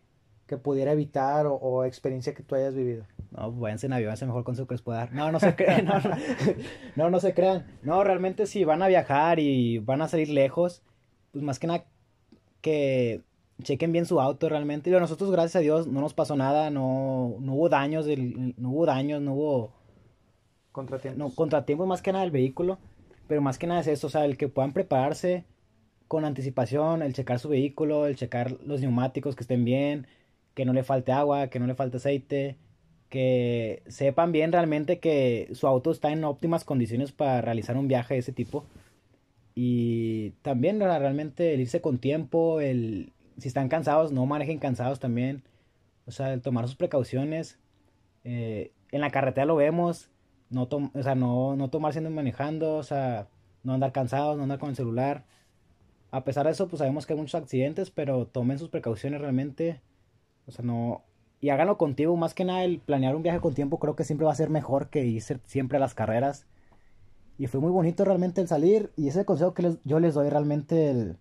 que 0.47 0.59
pudiera 0.59 0.93
evitar 0.93 1.47
o, 1.49 1.85
experiencia 1.85 2.35
que 2.35 2.43
tú 2.43 2.55
hayas 2.55 2.75
vivido? 2.75 3.05
No, 3.37 3.49
pues 3.51 3.61
váyanse 3.61 3.87
en 3.87 3.93
avión, 3.95 4.13
es 4.13 4.23
mejor 4.23 4.45
consejo 4.45 4.69
que 4.69 4.75
les 4.75 4.83
puedo 4.83 4.99
dar. 4.99 5.13
No, 5.13 5.33
no 5.33 5.41
se 5.41 5.55
crean, 5.57 5.87
no, 5.87 5.99
no, 5.99 6.17
no, 6.97 7.11
no 7.11 7.21
se 7.21 7.35
crean. 7.35 7.67
No, 7.83 8.05
realmente 8.05 8.47
si 8.47 8.65
van 8.65 8.83
a 8.83 8.89
viajar 8.89 9.41
y 9.41 9.79
van 9.79 10.03
a 10.03 10.09
salir 10.09 10.29
lejos, 10.29 10.83
pues 11.33 11.43
más 11.45 11.59
que 11.59 11.67
nada 11.67 11.85
que 12.61 13.23
chequen 13.63 13.93
bien 13.93 14.07
su 14.07 14.21
auto 14.21 14.49
realmente. 14.49 14.89
Y 14.89 14.93
nosotros, 14.93 15.31
gracias 15.31 15.57
a 15.57 15.61
Dios, 15.61 15.87
no 15.87 16.01
nos 16.01 16.15
pasó 16.15 16.37
nada, 16.37 16.71
no, 16.71 17.37
no 17.41 17.55
hubo 17.55 17.69
daños, 17.69 18.07
del, 18.07 18.55
no 18.57 18.71
hubo 18.71 18.87
daños, 18.87 19.21
no 19.21 19.35
hubo... 19.35 19.73
Contratiempos. 20.73 21.19
No, 21.19 21.35
contratiempos 21.35 21.87
más 21.87 22.03
que 22.03 22.13
nada 22.13 22.25
del 22.25 22.33
vehículo, 22.33 22.79
pero 23.29 23.41
más 23.41 23.59
que 23.59 23.67
nada 23.67 23.81
es 23.81 23.87
eso, 23.87 24.09
o 24.09 24.11
sea, 24.11 24.25
el 24.25 24.37
que 24.37 24.49
puedan 24.49 24.73
prepararse 24.73 25.45
con 26.09 26.25
anticipación, 26.25 27.03
el 27.03 27.15
checar 27.15 27.39
su 27.39 27.49
vehículo, 27.49 28.07
el 28.07 28.17
checar 28.17 28.59
los 28.65 28.81
neumáticos 28.81 29.37
que 29.37 29.43
estén 29.43 29.65
bien, 29.65 30.09
que 30.55 30.65
no 30.65 30.73
le 30.73 30.83
falte 30.83 31.13
agua, 31.13 31.47
que 31.49 31.61
no 31.61 31.67
le 31.67 31.75
falte 31.75 31.99
aceite, 31.99 32.57
que 33.15 33.85
sepan 33.87 34.33
bien 34.33 34.51
realmente 34.51 34.99
que 34.99 35.49
su 35.53 35.69
auto 35.69 35.93
está 35.93 36.11
en 36.11 36.25
óptimas 36.25 36.65
condiciones 36.65 37.13
para 37.13 37.41
realizar 37.43 37.77
un 37.77 37.87
viaje 37.87 38.15
de 38.15 38.21
ese 38.21 38.33
tipo. 38.33 38.65
Y 39.55 40.31
también 40.43 40.81
realmente 40.81 41.55
el 41.55 41.61
irse 41.61 41.81
con 41.81 41.99
tiempo, 41.99 42.61
el 42.61 43.13
si 43.39 43.47
están 43.47 43.69
cansados, 43.69 44.11
no 44.11 44.27
manejen 44.27 44.59
cansados 44.59 44.99
también. 44.99 45.45
O 46.07 46.11
sea, 46.11 46.33
el 46.33 46.43
tomar 46.43 46.67
sus 46.67 46.75
precauciones. 46.75 47.61
Eh, 48.25 48.73
en 48.91 49.01
la 49.01 49.13
carretera 49.13 49.47
lo 49.47 49.55
vemos. 49.55 50.11
No, 50.51 50.69
o 50.69 51.03
sea, 51.05 51.15
no, 51.15 51.55
no 51.55 51.71
tomar 51.71 51.93
siendo 51.93 52.11
manejando. 52.11 52.75
O 52.75 52.83
sea, 52.83 53.29
no 53.63 53.75
andar 53.75 53.93
cansados, 53.93 54.37
no 54.37 54.43
andar 54.43 54.59
con 54.59 54.71
el 54.71 54.77
celular. 54.77 55.25
A 56.11 56.25
pesar 56.25 56.47
de 56.47 56.51
eso, 56.51 56.67
pues 56.67 56.79
sabemos 56.79 57.07
que 57.07 57.13
hay 57.13 57.19
muchos 57.21 57.41
accidentes, 57.41 57.93
pero 57.93 58.27
tomen 58.27 58.59
sus 58.59 58.71
precauciones 58.71 59.21
realmente. 59.21 59.81
O 60.49 60.51
sea, 60.51 60.65
no... 60.65 61.05
Y 61.45 61.51
háganlo 61.51 61.77
contigo. 61.77 62.17
Más 62.17 62.33
que 62.33 62.47
nada, 62.47 62.65
el 62.65 62.79
planear 62.79 63.15
un 63.15 63.23
viaje 63.23 63.39
con 63.39 63.53
tiempo 63.53 63.79
creo 63.79 63.95
que 63.95 64.05
siempre 64.05 64.25
va 64.25 64.33
a 64.33 64.35
ser 64.35 64.49
mejor 64.49 64.89
que 64.89 65.05
irse 65.05 65.41
siempre 65.45 65.77
a 65.77 65.81
las 65.81 65.93
carreras. 65.93 66.47
Y 67.37 67.49
fue 67.49 67.61
muy 67.61 67.71
bonito 67.71 68.03
realmente 68.07 68.41
el 68.41 68.49
salir. 68.49 68.93
Y 68.97 69.09
ese 69.09 69.27
consejo 69.27 69.53
que 69.53 69.77
yo 69.85 70.01
les 70.01 70.15
doy 70.15 70.31
realmente 70.31 70.89
el 70.89 71.19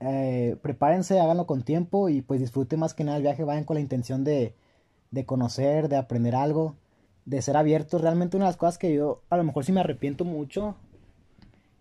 eh, 0.00 0.56
prepárense, 0.62 1.20
háganlo 1.20 1.46
con 1.46 1.62
tiempo 1.62 2.08
y 2.08 2.22
pues 2.22 2.40
disfruten 2.40 2.80
más 2.80 2.92
que 2.92 3.04
nada 3.04 3.18
el 3.18 3.22
viaje, 3.22 3.44
vayan 3.44 3.62
con 3.62 3.76
la 3.76 3.80
intención 3.80 4.24
de, 4.24 4.56
de 5.12 5.24
conocer, 5.26 5.88
de 5.88 5.94
aprender 5.94 6.34
algo, 6.34 6.74
de 7.24 7.40
ser 7.40 7.56
abiertos. 7.56 8.00
Realmente 8.00 8.36
una 8.36 8.46
de 8.46 8.48
las 8.48 8.56
cosas 8.56 8.78
que 8.78 8.92
yo 8.92 9.22
a 9.30 9.36
lo 9.36 9.44
mejor 9.44 9.64
sí 9.64 9.70
me 9.70 9.78
arrepiento 9.78 10.24
mucho 10.24 10.74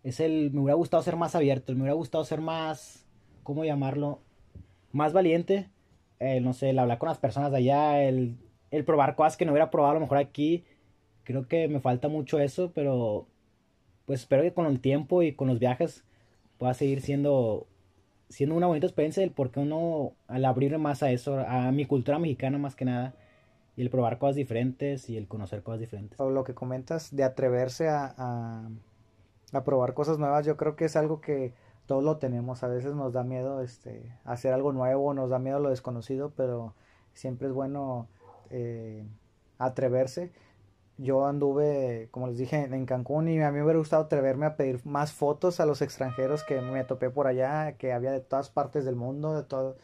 es 0.03 0.19
el, 0.19 0.51
me 0.51 0.59
hubiera 0.59 0.75
gustado 0.75 1.01
ser 1.01 1.15
más 1.15 1.33
abierto, 1.33 1.73
me 1.73 1.79
hubiera 1.79 1.95
gustado 1.95 2.23
ser 2.25 2.41
más, 2.41 3.07
¿cómo 3.41 3.65
llamarlo? 3.65 4.19
Más 4.91 5.13
valiente, 5.13 5.70
no 6.41 6.53
sé, 6.53 6.69
el 6.69 6.79
hablar 6.79 6.97
con 6.99 7.09
las 7.09 7.17
personas 7.17 7.51
de 7.51 7.57
allá, 7.57 8.03
el, 8.03 8.37
el 8.71 8.85
probar 8.85 9.15
cosas 9.15 9.37
que 9.37 9.45
no 9.45 9.51
hubiera 9.51 9.71
probado 9.71 9.91
a 9.91 9.95
lo 9.95 10.01
mejor 10.01 10.17
aquí 10.17 10.63
Creo 11.23 11.47
que 11.47 11.67
me 11.67 11.79
falta 11.79 12.07
mucho 12.07 12.39
eso, 12.39 12.71
pero 12.73 13.27
pues 14.05 14.21
espero 14.21 14.43
que 14.43 14.53
con 14.53 14.65
el 14.65 14.81
tiempo 14.81 15.21
y 15.21 15.33
con 15.33 15.47
los 15.47 15.59
viajes 15.59 16.03
pueda 16.57 16.73
seguir 16.73 17.01
siendo 17.01 17.67
siendo 18.29 18.55
una 18.55 18.67
bonita 18.67 18.87
experiencia 18.87 19.23
el 19.23 19.31
por 19.31 19.51
qué 19.51 19.59
uno 19.59 20.13
al 20.27 20.45
abrirme 20.45 20.77
más 20.77 21.03
a 21.03 21.11
eso, 21.11 21.39
a 21.39 21.71
mi 21.71 21.85
cultura 21.85 22.17
mexicana 22.17 22.57
más 22.57 22.75
que 22.75 22.85
nada, 22.85 23.13
y 23.75 23.81
el 23.81 23.89
probar 23.89 24.19
cosas 24.19 24.37
diferentes 24.37 25.09
y 25.09 25.17
el 25.17 25.27
conocer 25.27 25.63
cosas 25.63 25.81
diferentes. 25.81 26.17
Lo 26.19 26.43
que 26.43 26.53
comentas 26.53 27.15
de 27.15 27.23
atreverse 27.23 27.89
a, 27.89 28.13
a, 28.17 28.69
a 29.51 29.63
probar 29.63 29.93
cosas 29.93 30.17
nuevas, 30.17 30.45
yo 30.45 30.55
creo 30.57 30.75
que 30.75 30.85
es 30.85 30.95
algo 30.95 31.19
que 31.21 31.53
todos 31.91 32.05
lo 32.05 32.15
tenemos. 32.19 32.63
A 32.63 32.69
veces 32.69 32.95
nos 32.95 33.11
da 33.11 33.25
miedo 33.25 33.61
este, 33.61 34.17
hacer 34.23 34.53
algo 34.53 34.71
nuevo, 34.71 35.13
nos 35.13 35.29
da 35.29 35.39
miedo 35.39 35.59
lo 35.59 35.71
desconocido, 35.71 36.31
pero 36.37 36.73
siempre 37.13 37.49
es 37.49 37.53
bueno 37.53 38.07
eh, 38.49 39.05
atreverse. 39.57 40.31
Yo 40.97 41.25
anduve, 41.25 42.07
como 42.11 42.27
les 42.27 42.37
dije, 42.37 42.63
en 42.63 42.85
Cancún 42.85 43.27
y 43.27 43.41
a 43.41 43.51
mí 43.51 43.57
me 43.57 43.63
hubiera 43.65 43.77
gustado 43.77 44.03
atreverme 44.03 44.45
a 44.45 44.55
pedir 44.55 44.79
más 44.85 45.11
fotos 45.11 45.59
a 45.59 45.65
los 45.65 45.81
extranjeros 45.81 46.45
que 46.45 46.61
me 46.61 46.85
topé 46.85 47.09
por 47.09 47.27
allá, 47.27 47.73
que 47.73 47.91
había 47.91 48.13
de 48.13 48.21
todas 48.21 48.49
partes 48.49 48.85
del 48.85 48.95
mundo, 48.95 49.35
de 49.35 49.43
todo, 49.43 49.75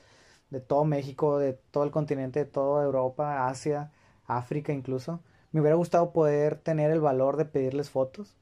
de 0.49 0.61
todo 0.61 0.85
México, 0.85 1.39
de 1.39 1.59
todo 1.71 1.83
el 1.83 1.91
continente, 1.91 2.39
de 2.39 2.49
toda 2.49 2.85
Europa, 2.85 3.49
Asia, 3.49 3.91
África 4.27 4.71
incluso. 4.71 5.19
Me 5.51 5.59
hubiera 5.59 5.75
gustado 5.75 6.13
poder 6.13 6.55
tener 6.55 6.89
el 6.89 7.01
valor 7.01 7.35
de 7.35 7.43
pedirles 7.43 7.89
fotos. 7.89 8.37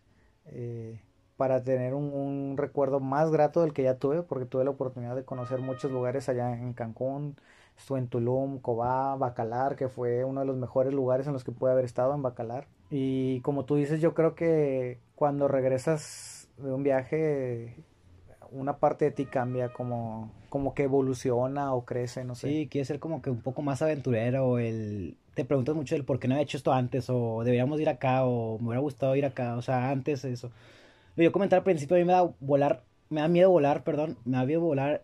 Eh, 0.46 1.02
para 1.38 1.64
tener 1.64 1.94
un, 1.94 2.14
un, 2.14 2.58
recuerdo 2.58 3.00
más 3.00 3.32
grato 3.32 3.62
del 3.62 3.74
que 3.74 3.84
ya 3.84 3.98
tuve, 3.98 4.24
porque 4.24 4.46
tuve 4.46 4.64
la 4.64 4.72
oportunidad 4.72 5.16
de 5.16 5.26
conocer 5.26 5.60
muchos 5.60 5.92
lugares 5.92 6.30
allá 6.30 6.54
en 6.54 6.74
Cancún, 6.74 7.36
estuve 7.78 8.00
en 8.00 8.08
Tulum, 8.08 8.60
Cobá, 8.60 9.16
Bacalar, 9.16 9.76
que 9.76 9.90
fue 9.90 10.24
uno 10.24 10.42
de 10.42 10.48
los 10.48 10.58
mejores 10.58 10.94
lugares 10.94 11.28
en 11.28 11.34
los 11.34 11.44
que 11.44 11.52
pude 11.52 11.72
haber 11.72 11.86
estado 11.86 12.14
en 12.14 12.22
Bacalar. 12.22 12.68
Y 12.90 13.42
como 13.42 13.66
tú 13.66 13.76
dices, 13.76 14.00
yo 14.00 14.14
creo 14.14 14.36
que 14.36 15.00
cuando 15.16 15.48
regresas 15.48 16.50
de 16.58 16.72
un 16.72 16.84
viaje, 16.84 17.84
una 18.52 18.78
parte 18.78 19.06
de 19.06 19.12
ti 19.12 19.26
cambia, 19.26 19.74
como, 19.74 20.32
como 20.50 20.74
que 20.74 20.84
evoluciona 20.84 21.74
o 21.74 21.86
crece, 21.86 22.24
no 22.24 22.36
sé. 22.36 22.48
Sí, 22.48 22.68
quiere 22.70 22.86
ser 22.86 23.00
como 23.00 23.22
que 23.22 23.30
un 23.30 23.42
poco 23.42 23.62
más 23.62 23.82
aventurero, 23.82 24.60
el... 24.60 25.18
Te 25.34 25.44
preguntas 25.44 25.76
mucho 25.76 25.96
el 25.96 26.06
por 26.06 26.18
qué 26.18 26.30
no 26.30 26.36
había 26.36 26.44
hecho 26.44 26.56
esto 26.56 26.72
antes, 26.72 27.10
o 27.10 27.44
deberíamos 27.44 27.82
ir 27.82 27.90
acá, 27.90 28.24
o 28.24 28.58
me 28.60 28.68
hubiera 28.68 28.80
gustado 28.80 29.18
ir 29.18 29.26
acá, 29.26 29.58
o 29.58 29.62
sea, 29.62 29.90
antes 29.90 30.24
eso. 30.24 30.50
Yo 31.18 31.32
comentar 31.32 31.58
al 31.58 31.64
principio, 31.64 31.96
a 31.96 32.00
mí 32.00 32.06
me 32.06 32.14
da 32.14 32.30
volar, 32.40 32.84
me 33.10 33.22
da 33.22 33.28
miedo 33.28 33.50
volar, 33.50 33.84
perdón, 33.84 34.18
me 34.26 34.38
da 34.38 34.46
miedo 34.46 34.62
volar, 34.62 35.04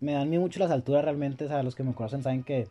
me 0.00 0.12
dan 0.12 0.28
miedo 0.28 0.42
mucho 0.42 0.58
las 0.58 0.70
alturas 0.70 1.04
realmente, 1.04 1.44
o 1.44 1.48
sea, 1.48 1.62
los 1.62 1.74
que 1.74 1.84
me 1.84 1.94
conocen 1.94 2.22
saben 2.22 2.42
que, 2.42 2.68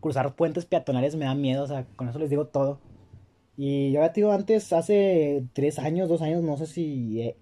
cruzar 0.00 0.34
puentes 0.34 0.64
peatonales 0.64 1.16
me 1.16 1.26
da 1.26 1.34
miedo, 1.34 1.64
o 1.64 1.66
sea, 1.66 1.86
con 1.96 2.08
eso 2.08 2.18
les 2.18 2.30
digo 2.30 2.46
todo. 2.46 2.80
Y 3.56 3.92
yo 3.92 4.00
ya 4.00 4.12
te 4.12 4.20
digo, 4.20 4.32
antes, 4.32 4.72
hace 4.72 5.44
tres 5.52 5.78
años, 5.78 6.08
dos 6.08 6.22
años, 6.22 6.42
no 6.42 6.56
sé 6.56 6.66
si, 6.66 7.20
eh, 7.20 7.36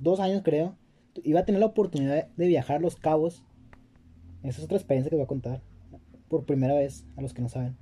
dos 0.00 0.20
años 0.20 0.42
creo, 0.42 0.76
iba 1.24 1.40
a 1.40 1.44
tener 1.44 1.60
la 1.60 1.66
oportunidad 1.66 2.28
de 2.28 2.46
viajar 2.46 2.76
a 2.76 2.80
Los 2.80 2.96
Cabos. 2.96 3.44
Esa 4.42 4.58
es 4.58 4.64
otra 4.64 4.78
experiencia 4.78 5.10
que 5.10 5.16
voy 5.16 5.24
a 5.24 5.28
contar, 5.28 5.60
por 6.28 6.44
primera 6.44 6.74
vez, 6.74 7.04
a 7.16 7.22
los 7.22 7.34
que 7.34 7.42
no 7.42 7.48
saben. 7.48 7.76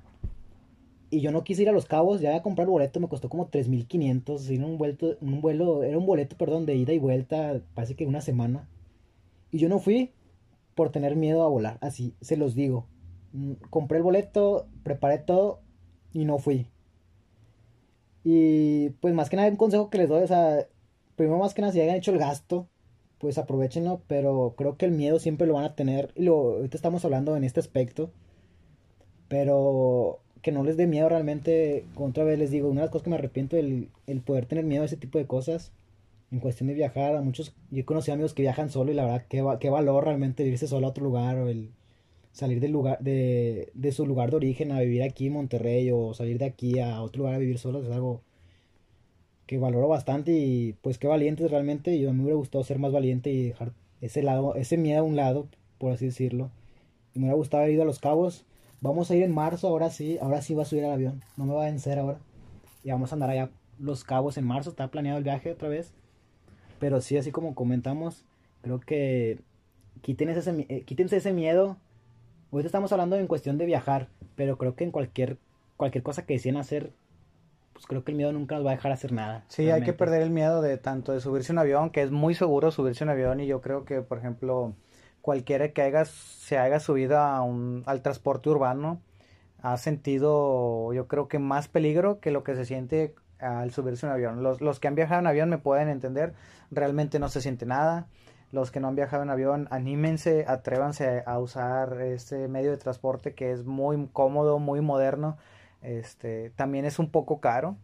Y 1.09 1.21
yo 1.21 1.31
no 1.31 1.45
quise 1.45 1.63
ir 1.63 1.69
a 1.69 1.73
Los 1.73 1.87
Cabos, 1.87 2.21
ya 2.21 2.35
a 2.35 2.43
comprar 2.43 2.67
boleto, 2.67 2.99
me 2.99 3.09
costó 3.09 3.29
como 3.29 3.49
3.500, 3.49 4.51
era 4.51 4.67
un, 4.67 4.77
vuelto, 4.77 5.17
un 5.21 5.41
vuelo, 5.41 5.85
era 5.85 5.99
un 5.99 6.07
boleto, 6.07 6.37
perdón, 6.37 6.67
de 6.67 6.75
ida 6.75 6.93
y 6.93 6.99
vuelta, 6.99 7.61
parece 7.75 7.95
que 7.95 8.07
una 8.07 8.21
semana. 8.21 8.69
Y 9.53 9.59
yo 9.59 9.69
no 9.69 9.79
fui 9.79 10.13
por 10.75 10.91
tener 10.91 11.15
miedo 11.17 11.43
a 11.45 11.49
volar, 11.49 11.79
así, 11.81 12.15
se 12.21 12.37
los 12.37 12.55
digo. 12.55 12.87
Mm, 13.33 13.53
compré 13.71 13.99
el 13.99 14.05
boleto, 14.05 14.67
preparé 14.83 15.19
todo 15.19 15.61
y 16.13 16.25
no 16.25 16.39
fui. 16.39 16.67
Y 18.25 18.91
pues 19.01 19.15
más 19.15 19.31
que 19.31 19.37
nada 19.37 19.49
un 19.49 19.57
consejo 19.57 19.91
que 19.91 19.99
les 19.99 20.09
doy, 20.09 20.25
o 20.25 20.27
sea, 20.27 20.67
primero 21.15 21.39
más 21.39 21.55
que 21.55 21.63
nada 21.63 21.73
si 21.73 21.81
hayan 21.81 21.97
hecho 21.97 22.11
el 22.11 22.19
gasto, 22.19 22.69
pues 23.19 23.39
aprovechenlo, 23.39 24.03
pero 24.09 24.55
creo 24.57 24.77
que 24.77 24.87
el 24.87 24.93
miedo 24.93 25.19
siempre 25.19 25.47
lo 25.47 25.55
van 25.55 25.65
a 25.65 25.75
tener. 25.75 26.13
Y 26.17 26.25
lo, 26.25 26.57
ahorita 26.57 26.77
estamos 26.77 27.05
hablando 27.05 27.37
en 27.37 27.45
este 27.45 27.61
aspecto. 27.61 28.11
Pero 29.29 30.21
que 30.43 30.53
no 30.53 30.63
les 30.65 30.77
dé 30.77 30.87
miedo 30.87 31.09
realmente. 31.09 31.85
Otra 31.97 32.25
vez 32.25 32.39
les 32.39 32.51
digo, 32.51 32.69
una 32.69 32.83
de 32.83 32.87
las 32.87 32.91
cosas 32.91 33.05
que 33.05 33.11
me 33.11 33.17
arrepiento 33.17 33.57
el, 33.57 33.89
el 34.07 34.21
poder 34.21 34.47
tener 34.47 34.65
miedo 34.65 34.83
a 34.83 34.87
ese 34.87 34.97
tipo 34.97 35.19
de 35.19 35.27
cosas. 35.27 35.73
En 36.31 36.41
cuestión 36.41 36.69
de 36.69 36.75
viajar, 36.75 37.15
a 37.17 37.23
muchos, 37.23 37.55
yo 37.71 37.83
he 37.83 37.85
conocido 37.85 38.15
amigos 38.15 38.35
que 38.35 38.43
viajan 38.43 38.71
solo 38.71 38.91
y 38.91 38.95
la 38.95 39.05
verdad, 39.05 39.27
qué, 39.29 39.45
qué 39.61 39.71
valor 39.71 40.05
realmente 40.05 40.45
irse 40.45 40.67
solo 40.67 40.87
a 40.87 40.91
otro 40.91 41.05
lugar 41.05 41.39
o 41.39 41.49
el 41.49 41.71
salir 42.33 42.61
del 42.61 42.73
lugar, 42.73 42.99
de, 43.01 43.71
de 43.75 43.93
su 43.93 44.07
lugar 44.07 44.31
de 44.31 44.37
origen 44.37 44.73
a 44.73 44.81
vivir 44.81 45.03
aquí 45.03 45.29
en 45.29 45.35
Monterrey 45.35 45.91
o 45.91 46.13
salir 46.15 46.39
de 46.39 46.45
aquí 46.45 46.81
a 46.81 47.01
otro 47.01 47.21
lugar 47.21 47.37
a 47.37 47.39
vivir 47.39 47.59
solo 47.59 47.83
es 47.83 47.91
algo 47.91 48.21
que 49.47 49.59
valoro 49.59 49.89
bastante 49.89 50.33
y 50.33 50.75
pues 50.83 50.99
qué 50.99 51.07
valientes 51.07 51.51
realmente. 51.51 51.99
Yo 51.99 52.13
me 52.13 52.23
hubiera 52.23 52.37
gustado 52.37 52.65
ser 52.65 52.79
más 52.79 52.93
valiente 52.93 53.31
y 53.31 53.49
dejar 53.49 53.73
ese 54.01 54.23
lado, 54.23 54.55
ese 54.57 54.77
miedo 54.77 55.01
a 55.01 55.05
un 55.05 55.17
lado, 55.17 55.49
por 55.79 55.93
así 55.93 56.07
decirlo. 56.07 56.51
Y 57.15 57.21
me 57.21 57.27
hubiera 57.27 57.37
gustado 57.37 57.63
haber 57.63 57.75
ido 57.75 57.83
a 57.83 57.87
Los 57.87 58.01
Cabos 58.01 58.45
Vamos 58.81 59.11
a 59.11 59.17
ir 59.17 59.23
en 59.23 59.33
marzo, 59.35 59.69
ahora 59.69 59.91
sí, 59.91 60.19
ahora 60.21 60.43
sí 60.43 60.55
va 60.55 60.63
a 60.63 60.67
subir 60.67 60.85
al 60.85 60.93
avión, 60.93 61.23
no 61.37 61.47
me 61.47 61.55
va 61.55 61.63
a 61.63 61.67
vencer 61.67 61.99
ahora. 61.99 62.19
Y 62.85 62.91
vamos 62.91 63.11
a 63.11 63.15
andar 63.15 63.31
allá 63.31 63.51
Los 63.79 64.05
Cabos 64.05 64.37
en 64.39 64.47
marzo, 64.47 64.71
está 64.71 64.89
planeado 64.89 65.19
el 65.19 65.25
viaje 65.25 65.51
otra 65.51 65.69
vez. 65.69 65.93
Pero 66.79 67.01
sí, 67.01 67.17
así 67.17 67.33
como 67.33 67.55
comentamos, 67.55 68.25
creo 68.63 68.81
que 68.81 69.41
quítense 70.03 70.39
ese, 70.39 70.67
eh, 70.69 70.83
quítense 70.83 71.17
ese 71.17 71.33
miedo. 71.33 71.79
Ahorita 72.53 72.67
estamos 72.69 72.93
hablando 72.93 73.17
en 73.17 73.27
cuestión 73.27 73.59
de 73.59 73.67
viajar, 73.67 74.09
pero 74.35 74.59
creo 74.59 74.77
que 74.77 74.85
en 74.85 74.91
cualquier, 74.91 75.39
cualquier 75.77 76.05
cosa 76.05 76.27
que 76.27 76.35
deciden 76.35 76.59
hacer, 76.59 76.93
pues 77.73 77.87
creo 77.87 78.05
que 78.05 78.13
el 78.13 78.17
miedo 78.17 78.33
nunca 78.33 78.57
nos 78.57 78.65
va 78.65 78.71
a 78.71 78.75
dejar 78.75 78.93
hacer 78.93 79.13
nada. 79.13 79.45
Sí, 79.49 79.63
realmente. 79.63 79.91
hay 79.91 79.93
que 79.93 79.99
perder 79.99 80.23
el 80.23 80.31
miedo 80.31 80.63
de 80.63 80.77
tanto 80.77 81.13
de 81.13 81.21
subirse 81.21 81.53
un 81.53 81.59
avión, 81.59 81.91
que 81.91 82.03
es 82.03 82.11
muy 82.11 82.35
seguro 82.35 82.71
subirse 82.71 83.05
un 83.05 83.11
avión 83.11 83.41
y 83.41 83.47
yo 83.47 83.61
creo 83.61 83.85
que, 83.85 84.01
por 84.01 84.19
ejemplo, 84.19 84.75
cualquiera 85.27 85.73
que 85.73 85.83
haya, 85.83 86.05
se 86.05 86.57
haya 86.57 86.79
subido 86.79 87.19
a 87.19 87.43
un, 87.43 87.83
al 87.87 88.01
transporte 88.01 88.49
urbano 88.49 89.01
ha 89.61 89.77
sentido 89.77 90.93
yo 90.93 91.09
creo 91.09 91.27
que 91.27 91.41
más 91.41 91.67
peligro 91.67 92.21
que 92.21 92.31
lo 92.31 92.45
que 92.45 92.55
se 92.55 92.65
siente 92.65 93.17
al 93.41 93.73
subirse 93.73 94.07
a 94.07 94.11
un 94.11 94.13
avión. 94.13 94.45
Los, 94.45 94.61
los 94.61 94.79
que 94.79 94.87
han 94.87 94.95
viajado 94.95 95.19
en 95.19 95.27
avión 95.27 95.51
me 95.51 95.59
pueden 95.59 95.89
entender, 95.89 96.33
realmente 96.71 97.19
no 97.19 97.29
se 97.29 97.41
siente 97.41 97.67
nada. 97.67 98.07
Los 98.53 98.71
que 98.71 98.79
no 98.79 98.87
han 98.87 98.95
viajado 98.95 99.25
en 99.25 99.31
avión, 99.31 99.67
anímense, 99.73 100.45
atrévanse 100.47 101.25
a 101.27 101.41
usar 101.41 102.01
este 102.03 102.47
medio 102.47 102.71
de 102.71 102.77
transporte 102.77 103.35
que 103.35 103.51
es 103.51 103.65
muy 103.65 104.07
cómodo, 104.13 104.61
muy 104.61 104.81
moderno. 104.81 105.39
Este, 105.83 106.51
también 106.51 106.85
es 106.85 107.01
un 107.01 107.11
poco 107.11 107.41
caro 107.41 107.77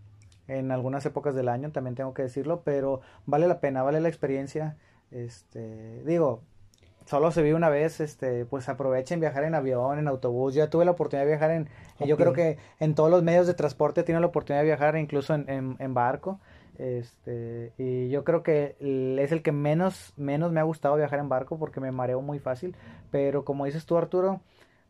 en 0.46 0.70
algunas 0.70 1.04
épocas 1.06 1.34
del 1.34 1.49
año, 1.49 1.72
también 1.72 1.96
tengo 1.96 2.14
que 2.14 2.22
decirlo, 2.22 2.62
pero 2.62 3.00
vale 3.26 3.49
la 3.49 3.58
pena, 3.58 3.82
vale 3.82 4.00
la 4.00 4.08
experiencia. 4.08 4.76
Este, 5.11 6.04
digo, 6.04 6.42
solo 7.06 7.30
se 7.30 7.42
vive 7.42 7.54
una 7.54 7.68
vez, 7.68 8.00
este, 8.00 8.44
pues 8.44 8.68
aprovechen 8.68 9.21
viajar 9.21 9.44
en 9.44 9.54
avión, 9.54 9.99
en 9.99 10.09
autobús. 10.09 10.54
Yo 10.54 10.64
ya 10.64 10.71
tuve 10.71 10.85
la 10.85 10.92
oportunidad 10.92 11.25
de 11.25 11.30
viajar 11.30 11.50
en, 11.50 11.68
okay. 11.97 12.09
yo 12.09 12.16
creo 12.16 12.32
que 12.32 12.59
en 12.80 12.94
todos 12.94 13.11
los 13.11 13.23
medios 13.23 13.47
de 13.47 13.54
transporte 13.54 14.02
tiene 14.02 14.21
la 14.21 14.26
oportunidad 14.26 14.62
de 14.62 14.66
viajar, 14.66 14.97
incluso 14.97 15.35
en, 15.35 15.49
en, 15.49 15.76
en, 15.78 15.94
barco. 15.94 16.40
Este, 16.78 17.73
y 17.78 18.09
yo 18.09 18.25
creo 18.25 18.42
que 18.42 18.76
es 19.21 19.32
el 19.32 19.42
que 19.42 19.52
menos, 19.52 20.14
menos 20.16 20.52
me 20.52 20.61
ha 20.61 20.64
gustado 20.64 20.97
viajar 20.97 21.18
en 21.18 21.28
barco 21.28 21.59
porque 21.59 21.80
me 21.80 21.92
mareo 21.92 22.23
muy 22.23 22.38
fácil. 22.38 22.76
Pero 23.11 23.44
como 23.44 23.66
dices 23.66 23.87
tú, 23.87 23.97
Arturo, 23.97 24.40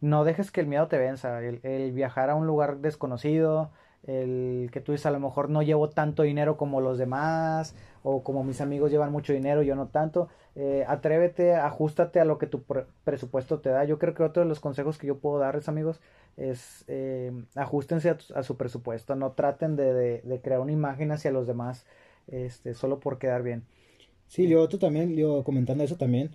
no 0.01 0.25
dejes 0.25 0.51
que 0.51 0.61
el 0.61 0.67
miedo 0.67 0.89
te 0.89 0.99
venza. 0.99 1.41
El, 1.43 1.61
el 1.63 1.93
viajar 1.93 2.31
a 2.31 2.35
un 2.35 2.47
lugar 2.47 2.79
desconocido, 2.79 3.71
el 4.05 4.69
que 4.73 4.81
tú 4.81 4.93
dices 4.93 5.07
a 5.07 5.11
lo 5.11 5.21
mejor 5.21 5.49
no 5.49 5.63
llevo 5.63 5.89
tanto 5.89 6.25
dinero 6.25 6.57
como 6.57 6.81
los 6.81 6.99
demás 6.99 7.77
o 8.03 8.25
como 8.25 8.43
mis 8.43 8.61
amigos 8.61 8.91
llevan 8.91 9.13
mucho 9.13 9.33
dinero 9.33 9.63
yo 9.63 9.75
no 9.77 9.89
tanto. 9.89 10.29
Eh, 10.55 10.85
atrévete 10.87 11.55
ajustate 11.55 12.21
a 12.21 12.25
lo 12.25 12.39
que 12.39 12.47
tu 12.47 12.63
pre 12.63 12.87
presupuesto 13.05 13.61
te 13.61 13.71
da. 13.71 13.85
Yo 13.85 13.99
creo 13.99 14.15
que 14.15 14.23
otro 14.23 14.43
de 14.43 14.49
los 14.49 14.61
consejos 14.61 14.99
que 14.99 15.07
yo 15.07 15.19
puedo 15.19 15.39
darles 15.39 15.69
amigos 15.69 16.01
es 16.37 16.85
eh, 16.89 17.33
ajustense 17.55 18.11
a, 18.11 18.19
a, 18.35 18.43
su 18.43 18.57
presupuesto. 18.57 19.15
No 19.15 19.33
traten 19.33 19.77
de, 19.77 19.93
de, 19.93 20.23
de, 20.23 20.41
crear 20.41 20.61
una 20.61 20.73
imagen 20.73 21.13
hacia 21.13 21.31
los 21.31 21.47
demás 21.47 21.87
este 22.27 22.75
solo 22.75 23.01
por 23.01 23.19
quedar 23.19 23.43
bien. 23.43 23.65
Sí 24.27 24.49
yo 24.49 24.69
tú 24.69 24.79
también 24.79 25.17
yo 25.17 25.45
comentando 25.45 25.85
eso 25.85 25.97
también 25.97 26.31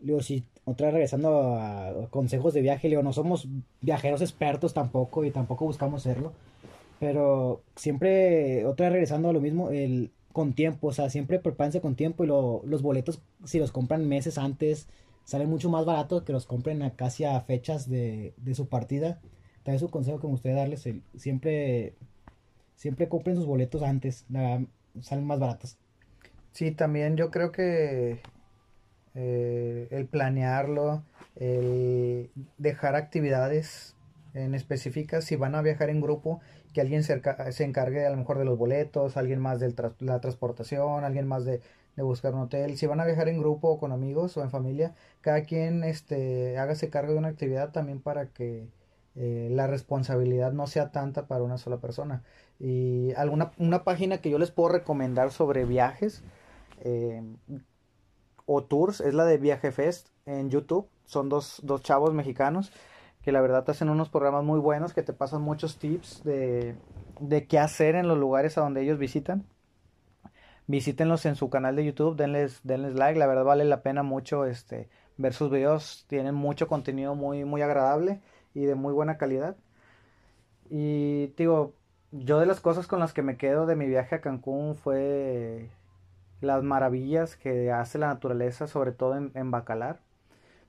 Digo, 0.00 0.22
si 0.22 0.44
otra 0.64 0.86
vez 0.86 0.94
regresando 0.94 1.56
a, 1.56 2.08
consejos 2.10 2.54
de 2.54 2.60
viaje, 2.60 2.88
digo, 2.88 3.02
no 3.02 3.12
somos 3.12 3.48
viajeros 3.80 4.20
expertos 4.20 4.72
tampoco 4.72 5.24
y 5.24 5.30
tampoco 5.30 5.64
buscamos 5.64 6.02
serlo. 6.02 6.32
Pero 7.00 7.62
siempre, 7.76 8.64
otra 8.66 8.86
vez 8.86 8.92
regresando 8.94 9.28
a 9.28 9.32
lo 9.32 9.40
mismo, 9.40 9.70
el 9.70 10.10
con 10.32 10.52
tiempo, 10.52 10.88
o 10.88 10.92
sea, 10.92 11.10
siempre 11.10 11.38
prepárense 11.38 11.80
con 11.80 11.96
tiempo 11.96 12.24
y 12.24 12.28
lo, 12.28 12.62
los 12.64 12.82
boletos, 12.82 13.20
si 13.44 13.58
los 13.58 13.72
compran 13.72 14.06
meses 14.06 14.38
antes, 14.38 14.86
salen 15.24 15.50
mucho 15.50 15.68
más 15.68 15.84
barato 15.84 16.24
que 16.24 16.32
los 16.32 16.46
compren 16.46 16.82
a 16.82 16.90
casi 16.94 17.24
a 17.24 17.40
fechas 17.40 17.88
de, 17.88 18.34
de 18.36 18.54
su 18.54 18.68
partida. 18.68 19.20
También 19.62 19.76
es 19.76 19.82
un 19.82 19.88
consejo 19.88 20.20
que 20.20 20.26
me 20.26 20.32
gustaría 20.32 20.58
darles, 20.58 20.86
el, 20.86 21.02
siempre, 21.16 21.94
siempre 22.76 23.08
compren 23.08 23.36
sus 23.36 23.46
boletos 23.46 23.82
antes, 23.82 24.26
la, 24.28 24.64
salen 25.00 25.26
más 25.26 25.38
baratos. 25.38 25.76
Sí, 26.52 26.70
también 26.70 27.16
yo 27.16 27.30
creo 27.30 27.52
que 27.52 28.20
eh, 29.14 29.88
el 29.90 30.06
planearlo, 30.06 31.02
el 31.36 32.30
dejar 32.56 32.96
actividades 32.96 33.94
en 34.44 34.54
específicas, 34.54 35.24
si 35.24 35.36
van 35.36 35.54
a 35.54 35.62
viajar 35.62 35.90
en 35.90 36.00
grupo, 36.00 36.40
que 36.72 36.80
alguien 36.80 37.02
se, 37.02 37.14
encargue 37.64 38.06
a 38.06 38.10
lo 38.10 38.16
mejor 38.16 38.38
de 38.38 38.44
los 38.44 38.58
boletos, 38.58 39.16
alguien 39.16 39.40
más 39.40 39.60
de 39.60 39.74
la 40.00 40.20
transportación, 40.20 41.04
alguien 41.04 41.26
más 41.26 41.44
de, 41.44 41.60
de, 41.96 42.02
buscar 42.02 42.34
un 42.34 42.42
hotel. 42.42 42.76
Si 42.76 42.86
van 42.86 43.00
a 43.00 43.04
viajar 43.04 43.28
en 43.28 43.38
grupo 43.38 43.68
o 43.68 43.78
con 43.78 43.92
amigos 43.92 44.36
o 44.36 44.42
en 44.42 44.50
familia, 44.50 44.94
cada 45.20 45.42
quien 45.42 45.84
este, 45.84 46.58
hágase 46.58 46.90
cargo 46.90 47.12
de 47.12 47.18
una 47.18 47.28
actividad 47.28 47.72
también 47.72 48.00
para 48.00 48.26
que 48.28 48.68
eh, 49.20 49.48
la 49.50 49.66
responsabilidad 49.66 50.52
no 50.52 50.68
sea 50.68 50.92
tanta 50.92 51.26
para 51.26 51.42
una 51.42 51.58
sola 51.58 51.78
persona. 51.78 52.22
Y 52.60 53.12
alguna 53.14 53.52
una 53.58 53.82
página 53.82 54.18
que 54.18 54.30
yo 54.30 54.38
les 54.38 54.50
puedo 54.52 54.68
recomendar 54.68 55.32
sobre 55.32 55.64
viajes 55.64 56.22
eh, 56.82 57.22
o 58.46 58.62
tours 58.62 59.00
es 59.00 59.14
la 59.14 59.24
de 59.24 59.38
Viaje 59.38 59.72
Fest 59.72 60.08
en 60.24 60.50
YouTube. 60.50 60.88
Son 61.04 61.28
dos, 61.28 61.60
dos 61.64 61.82
chavos 61.82 62.14
mexicanos 62.14 62.70
que 63.28 63.32
la 63.32 63.42
verdad 63.42 63.62
te 63.62 63.72
hacen 63.72 63.90
unos 63.90 64.08
programas 64.08 64.42
muy 64.42 64.58
buenos 64.58 64.94
que 64.94 65.02
te 65.02 65.12
pasan 65.12 65.42
muchos 65.42 65.78
tips 65.78 66.24
de, 66.24 66.76
de 67.20 67.46
qué 67.46 67.58
hacer 67.58 67.94
en 67.94 68.08
los 68.08 68.16
lugares 68.16 68.56
a 68.56 68.62
donde 68.62 68.80
ellos 68.80 68.98
visitan. 68.98 69.44
Visítenlos 70.66 71.26
en 71.26 71.36
su 71.36 71.50
canal 71.50 71.76
de 71.76 71.84
YouTube, 71.84 72.16
denles, 72.16 72.62
denles 72.64 72.94
like, 72.94 73.18
la 73.18 73.26
verdad 73.26 73.44
vale 73.44 73.66
la 73.66 73.82
pena 73.82 74.02
mucho 74.02 74.46
este, 74.46 74.88
ver 75.18 75.34
sus 75.34 75.50
videos, 75.50 76.06
tienen 76.08 76.34
mucho 76.36 76.68
contenido 76.68 77.14
muy, 77.14 77.44
muy 77.44 77.60
agradable 77.60 78.22
y 78.54 78.64
de 78.64 78.74
muy 78.74 78.94
buena 78.94 79.18
calidad. 79.18 79.58
Y 80.70 81.26
digo, 81.36 81.74
yo 82.10 82.40
de 82.40 82.46
las 82.46 82.62
cosas 82.62 82.86
con 82.86 82.98
las 82.98 83.12
que 83.12 83.20
me 83.20 83.36
quedo 83.36 83.66
de 83.66 83.76
mi 83.76 83.84
viaje 83.88 84.14
a 84.14 84.20
Cancún 84.22 84.74
fue 84.74 85.68
las 86.40 86.62
maravillas 86.62 87.36
que 87.36 87.72
hace 87.72 87.98
la 87.98 88.06
naturaleza, 88.06 88.66
sobre 88.68 88.92
todo 88.92 89.18
en, 89.18 89.50
Bacalar. 89.50 90.00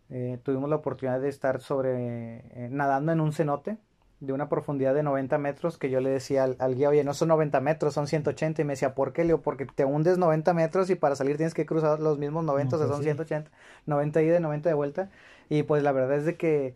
Eh, 0.09 0.39
tuvimos 0.43 0.69
la 0.69 0.77
oportunidad 0.77 1.19
de 1.19 1.29
estar 1.29 1.61
sobre 1.61 2.37
eh, 2.37 2.69
nadando 2.71 3.11
en 3.11 3.21
un 3.21 3.31
cenote 3.31 3.77
de 4.19 4.33
una 4.33 4.49
profundidad 4.49 4.93
de 4.93 5.03
90 5.03 5.37
metros 5.37 5.77
que 5.77 5.89
yo 5.89 6.01
le 6.01 6.09
decía 6.09 6.43
al, 6.43 6.75
guía, 6.75 6.89
oye, 6.89 7.03
no 7.03 7.13
son 7.13 7.29
90 7.29 7.61
metros, 7.61 7.93
son 7.93 8.07
180 8.07 8.61
y 8.61 8.65
me 8.65 8.73
decía, 8.73 8.93
¿por 8.93 9.13
qué, 9.13 9.23
Leo? 9.23 9.41
Porque 9.41 9.65
te 9.65 9.85
hundes 9.85 10.17
90 10.17 10.53
metros 10.53 10.89
y 10.89 10.95
para 10.95 11.15
salir 11.15 11.37
tienes 11.37 11.53
que 11.53 11.65
cruzar 11.65 11.99
los 12.01 12.17
mismos 12.17 12.43
90, 12.43 12.75
o 12.75 12.79
sea, 12.79 12.87
son 12.87 13.03
180, 13.03 13.49
90 13.85 14.21
ida 14.21 14.37
y 14.37 14.41
90 14.41 14.69
de 14.69 14.75
vuelta 14.75 15.09
y 15.47 15.63
pues 15.63 15.83
la 15.83 15.93
verdad 15.93 16.17
es 16.17 16.25
de 16.25 16.35
que 16.35 16.75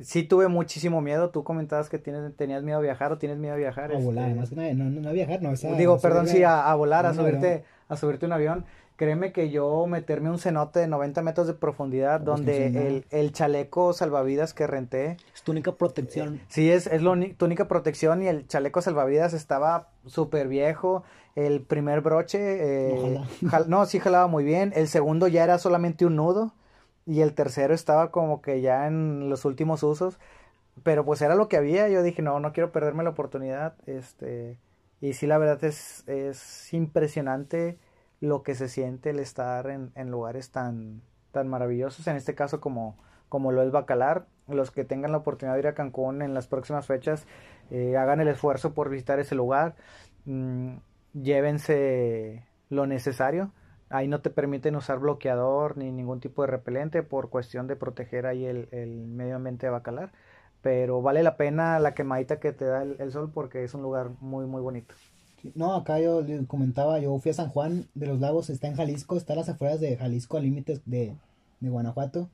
Sí 0.00 0.22
tuve 0.22 0.48
muchísimo 0.48 1.02
miedo. 1.02 1.30
Tú 1.30 1.44
comentabas 1.44 1.90
que 1.90 1.98
tienes, 1.98 2.34
tenías 2.34 2.62
miedo 2.62 2.78
a 2.78 2.80
viajar 2.80 3.12
o 3.12 3.18
tienes 3.18 3.38
miedo 3.38 3.54
a 3.54 3.58
viajar. 3.58 3.92
A 3.92 3.98
volar, 3.98 4.28
este, 4.28 4.40
más 4.40 4.48
que 4.48 4.56
nada, 4.56 4.72
no, 4.72 4.84
no, 4.84 5.08
a 5.08 5.12
viajar, 5.12 5.42
no. 5.42 5.52
Digo, 5.76 6.00
perdón, 6.00 6.28
sí, 6.28 6.42
a, 6.42 6.72
volar, 6.74 7.04
a 7.04 7.12
subirte, 7.12 7.64
a 7.88 7.96
subirte 7.96 8.24
un 8.24 8.32
avión. 8.32 8.64
Créeme 8.96 9.32
que 9.32 9.50
yo 9.50 9.86
meterme 9.86 10.30
un 10.30 10.38
cenote 10.38 10.80
de 10.80 10.86
90 10.86 11.22
metros 11.22 11.46
de 11.46 11.54
profundidad 11.54 12.20
donde 12.20 12.66
el, 12.66 13.04
el, 13.10 13.32
chaleco 13.32 13.92
salvavidas 13.92 14.54
que 14.54 14.66
renté... 14.66 15.16
Es 15.34 15.42
tu 15.42 15.52
única 15.52 15.72
protección. 15.72 16.40
sí, 16.48 16.70
es, 16.70 16.86
es 16.86 17.02
lo, 17.02 17.14
tu 17.36 17.46
única 17.46 17.68
protección 17.68 18.22
y 18.22 18.28
el 18.28 18.46
chaleco 18.46 18.80
salvavidas 18.82 19.32
estaba 19.32 19.88
súper 20.06 20.48
viejo. 20.48 21.04
El 21.34 21.62
primer 21.62 22.00
broche... 22.02 22.38
Eh, 22.40 23.20
no, 23.66 23.86
sí 23.86 23.98
jalaba 23.98 24.26
muy 24.26 24.44
bien. 24.44 24.72
El 24.76 24.88
segundo 24.88 25.26
ya 25.26 25.44
era 25.44 25.58
solamente 25.58 26.06
un 26.06 26.16
nudo 26.16 26.52
y 27.06 27.20
el 27.20 27.34
tercero 27.34 27.74
estaba 27.74 28.10
como 28.10 28.42
que 28.42 28.60
ya 28.60 28.86
en 28.86 29.28
los 29.28 29.44
últimos 29.44 29.82
usos, 29.82 30.18
pero 30.82 31.04
pues 31.04 31.20
era 31.22 31.34
lo 31.34 31.48
que 31.48 31.56
había, 31.56 31.88
yo 31.88 32.02
dije, 32.02 32.22
no, 32.22 32.38
no 32.40 32.52
quiero 32.52 32.72
perderme 32.72 33.04
la 33.04 33.10
oportunidad, 33.10 33.74
este, 33.86 34.58
y 35.00 35.14
sí 35.14 35.26
la 35.26 35.38
verdad 35.38 35.62
es, 35.64 36.06
es 36.06 36.72
impresionante 36.72 37.78
lo 38.22 38.42
que 38.42 38.54
se 38.54 38.68
siente 38.68 39.10
el 39.10 39.18
estar 39.18 39.68
en, 39.68 39.92
en 39.96 40.10
lugares 40.10 40.50
tan, 40.50 41.02
tan 41.32 41.48
maravillosos, 41.48 42.06
en 42.06 42.16
este 42.16 42.34
caso 42.34 42.60
como, 42.60 42.96
como 43.28 43.52
lo 43.52 43.62
es 43.62 43.70
Bacalar, 43.70 44.26
los 44.48 44.70
que 44.70 44.84
tengan 44.84 45.12
la 45.12 45.18
oportunidad 45.18 45.54
de 45.54 45.60
ir 45.60 45.66
a 45.66 45.74
Cancún 45.74 46.22
en 46.22 46.32
las 46.32 46.46
próximas 46.46 46.86
fechas, 46.86 47.26
eh, 47.70 47.98
hagan 47.98 48.20
el 48.20 48.28
esfuerzo 48.28 48.72
por 48.72 48.88
visitar 48.88 49.20
ese 49.20 49.34
lugar, 49.34 49.74
mm, 50.24 50.76
llévense 51.12 52.46
lo 52.70 52.86
necesario, 52.86 53.52
Ahí 53.92 54.08
no 54.08 54.22
te 54.22 54.30
permiten 54.30 54.74
usar 54.74 55.00
bloqueador 55.00 55.76
ni 55.76 55.92
ningún 55.92 56.18
tipo 56.18 56.40
de 56.40 56.48
repelente 56.48 57.02
por 57.02 57.28
cuestión 57.28 57.66
de 57.66 57.76
proteger 57.76 58.24
ahí 58.24 58.46
el, 58.46 59.06
medio 59.06 59.36
ambiente 59.36 59.66
de 59.66 59.70
Bacalar. 59.70 60.12
Pero 60.62 61.02
vale 61.02 61.22
la 61.22 61.36
pena 61.36 61.78
la 61.78 61.92
quemadita 61.92 62.40
que 62.40 62.52
te 62.52 62.64
da 62.64 62.82
el, 62.84 63.12
sol 63.12 63.30
porque 63.34 63.64
es 63.64 63.74
un 63.74 63.82
lugar 63.82 64.12
muy, 64.20 64.46
muy 64.46 64.62
bonito. 64.62 64.94
No, 65.54 65.74
acá 65.74 66.00
yo 66.00 66.22
les 66.22 66.46
comentaba, 66.46 67.00
yo 67.00 67.18
fui 67.18 67.30
a 67.30 67.34
San 67.34 67.48
Juan 67.48 67.88
de 67.94 68.06
los 68.06 68.20
Lagos, 68.20 68.50
está 68.50 68.68
en 68.68 68.76
Jalisco, 68.76 69.16
está 69.16 69.32
a 69.32 69.36
las 69.36 69.48
afueras 69.48 69.80
de 69.80 69.96
Jalisco, 69.96 70.36
a 70.36 70.40
límites 70.40 70.82
de, 70.86 71.14
de 71.60 71.68
Guanajuato. 71.68 72.28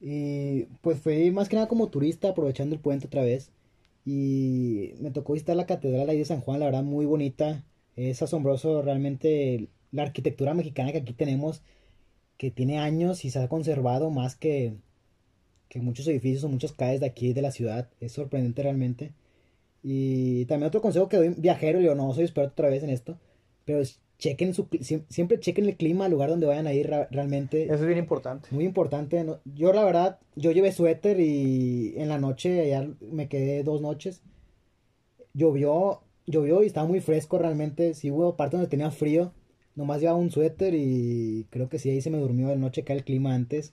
Y 0.00 0.64
pues 0.82 1.00
fui 1.00 1.30
más 1.30 1.48
que 1.48 1.56
nada 1.56 1.68
como 1.68 1.88
turista, 1.88 2.30
aprovechando 2.30 2.74
el 2.74 2.80
puente 2.80 3.06
otra 3.06 3.22
vez. 3.22 3.50
Y 4.04 4.94
me 5.00 5.10
tocó 5.10 5.32
visitar 5.34 5.56
la 5.56 5.66
catedral 5.66 6.08
ahí 6.08 6.18
de 6.18 6.24
San 6.24 6.40
Juan, 6.40 6.60
la 6.60 6.66
verdad 6.66 6.84
muy 6.84 7.06
bonita. 7.06 7.64
Es 7.96 8.22
asombroso 8.22 8.82
realmente 8.82 9.68
la 9.92 10.02
arquitectura 10.02 10.54
mexicana 10.54 10.92
que 10.92 10.98
aquí 10.98 11.12
tenemos, 11.12 11.62
que 12.38 12.50
tiene 12.50 12.78
años 12.78 13.24
y 13.24 13.30
se 13.30 13.40
ha 13.40 13.48
conservado 13.48 14.10
más 14.10 14.36
que, 14.36 14.74
que 15.68 15.80
muchos 15.80 16.06
edificios 16.08 16.44
o 16.44 16.48
muchas 16.48 16.72
calles 16.72 17.00
de 17.00 17.06
aquí 17.06 17.32
de 17.32 17.42
la 17.42 17.52
ciudad. 17.52 17.88
Es 18.00 18.12
sorprendente 18.12 18.62
realmente. 18.62 19.12
Y 19.88 20.46
también 20.46 20.66
otro 20.66 20.82
consejo 20.82 21.08
que 21.08 21.16
doy 21.16 21.28
viajero, 21.36 21.80
yo 21.80 21.94
no 21.94 22.12
soy 22.12 22.24
experto 22.24 22.50
otra 22.50 22.68
vez 22.68 22.82
en 22.82 22.90
esto, 22.90 23.20
pero 23.64 23.84
chequen 24.18 24.52
su, 24.52 24.66
siempre 25.08 25.38
chequen 25.38 25.66
el 25.66 25.76
clima 25.76 26.06
al 26.06 26.10
lugar 26.10 26.28
donde 26.28 26.48
vayan 26.48 26.66
a 26.66 26.72
ir 26.72 26.90
realmente. 27.12 27.66
Eso 27.66 27.74
es 27.74 27.86
bien 27.86 27.98
importante. 27.98 28.48
Muy 28.50 28.64
importante. 28.64 29.24
Yo 29.44 29.72
la 29.72 29.84
verdad, 29.84 30.18
yo 30.34 30.50
llevé 30.50 30.72
suéter 30.72 31.20
y 31.20 31.94
en 31.98 32.08
la 32.08 32.18
noche, 32.18 32.62
allá 32.62 32.90
me 33.00 33.28
quedé 33.28 33.62
dos 33.62 33.80
noches. 33.80 34.22
Llovió, 35.34 36.00
llovió 36.26 36.64
y 36.64 36.66
estaba 36.66 36.88
muy 36.88 36.98
fresco 36.98 37.38
realmente. 37.38 37.94
Sí 37.94 38.10
hubo 38.10 38.34
partes 38.34 38.58
donde 38.58 38.70
tenía 38.70 38.90
frío, 38.90 39.30
Nomás 39.76 40.00
llevaba 40.00 40.18
un 40.18 40.32
suéter 40.32 40.74
y 40.74 41.46
creo 41.50 41.68
que 41.68 41.78
si 41.78 41.90
ahí 41.90 42.00
se 42.00 42.10
me 42.10 42.18
durmió 42.18 42.48
de 42.48 42.56
noche 42.56 42.82
cae 42.82 42.96
el 42.96 43.04
clima 43.04 43.34
antes. 43.34 43.72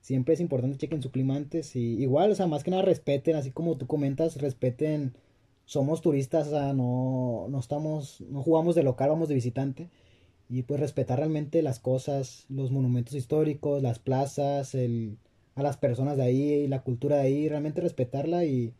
Siempre 0.00 0.34
es 0.34 0.40
importante 0.40 0.76
chequen 0.76 1.02
su 1.02 1.12
clima 1.12 1.36
antes 1.36 1.76
y 1.76 2.02
igual, 2.02 2.32
o 2.32 2.34
sea, 2.34 2.46
más 2.46 2.62
que 2.62 2.72
nada 2.72 2.82
respeten, 2.82 3.36
así 3.36 3.52
como 3.52 3.78
tú 3.78 3.86
comentas, 3.86 4.36
respeten. 4.36 5.14
Somos 5.66 6.00
turistas, 6.00 6.46
o 6.48 6.50
sea, 6.50 6.72
no, 6.72 7.46
no 7.50 7.58
estamos, 7.58 8.22
no 8.30 8.42
jugamos 8.42 8.74
de 8.74 8.82
local, 8.82 9.10
vamos 9.10 9.28
de 9.28 9.34
visitante. 9.34 9.88
Y 10.48 10.62
pues 10.62 10.80
respetar 10.80 11.18
realmente 11.18 11.60
las 11.62 11.80
cosas, 11.80 12.46
los 12.48 12.70
monumentos 12.70 13.14
históricos, 13.14 13.82
las 13.82 13.98
plazas, 13.98 14.74
el, 14.74 15.18
a 15.56 15.62
las 15.62 15.76
personas 15.76 16.16
de 16.16 16.22
ahí, 16.22 16.68
la 16.68 16.82
cultura 16.82 17.16
de 17.16 17.22
ahí, 17.22 17.48
realmente 17.48 17.80
respetarla 17.80 18.44
y 18.44 18.72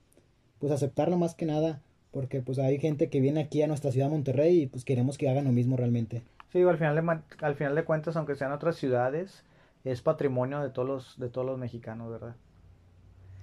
pues 0.61 0.73
aceptarla 0.73 1.17
más 1.17 1.35
que 1.35 1.45
nada, 1.45 1.83
porque 2.13 2.41
pues 2.41 2.59
hay 2.59 2.79
gente 2.79 3.09
que 3.09 3.21
viene 3.21 3.41
aquí 3.41 3.63
a 3.63 3.67
nuestra 3.67 3.91
ciudad 3.91 4.09
Monterrey 4.09 4.63
y 4.63 4.67
pues 4.67 4.85
queremos 4.85 5.19
que 5.19 5.29
hagan 5.29 5.45
lo 5.45 5.53
mismo 5.53 5.77
realmente. 5.77 6.23
Sí, 6.53 6.63
al 6.63 6.79
final, 6.79 6.95
de, 6.95 7.21
al 7.45 7.55
final 7.57 7.75
de 7.75 7.85
cuentas, 7.85 8.17
aunque 8.17 8.37
sean 8.37 8.53
otras 8.53 8.77
ciudades, 8.77 9.43
es 9.85 10.03
patrimonio 10.03 10.61
de 10.63 10.71
todos 10.71 10.89
los, 10.89 11.19
de 11.19 11.29
todos 11.29 11.47
los 11.47 11.59
mexicanos, 11.59 12.11
¿verdad? 12.11 12.37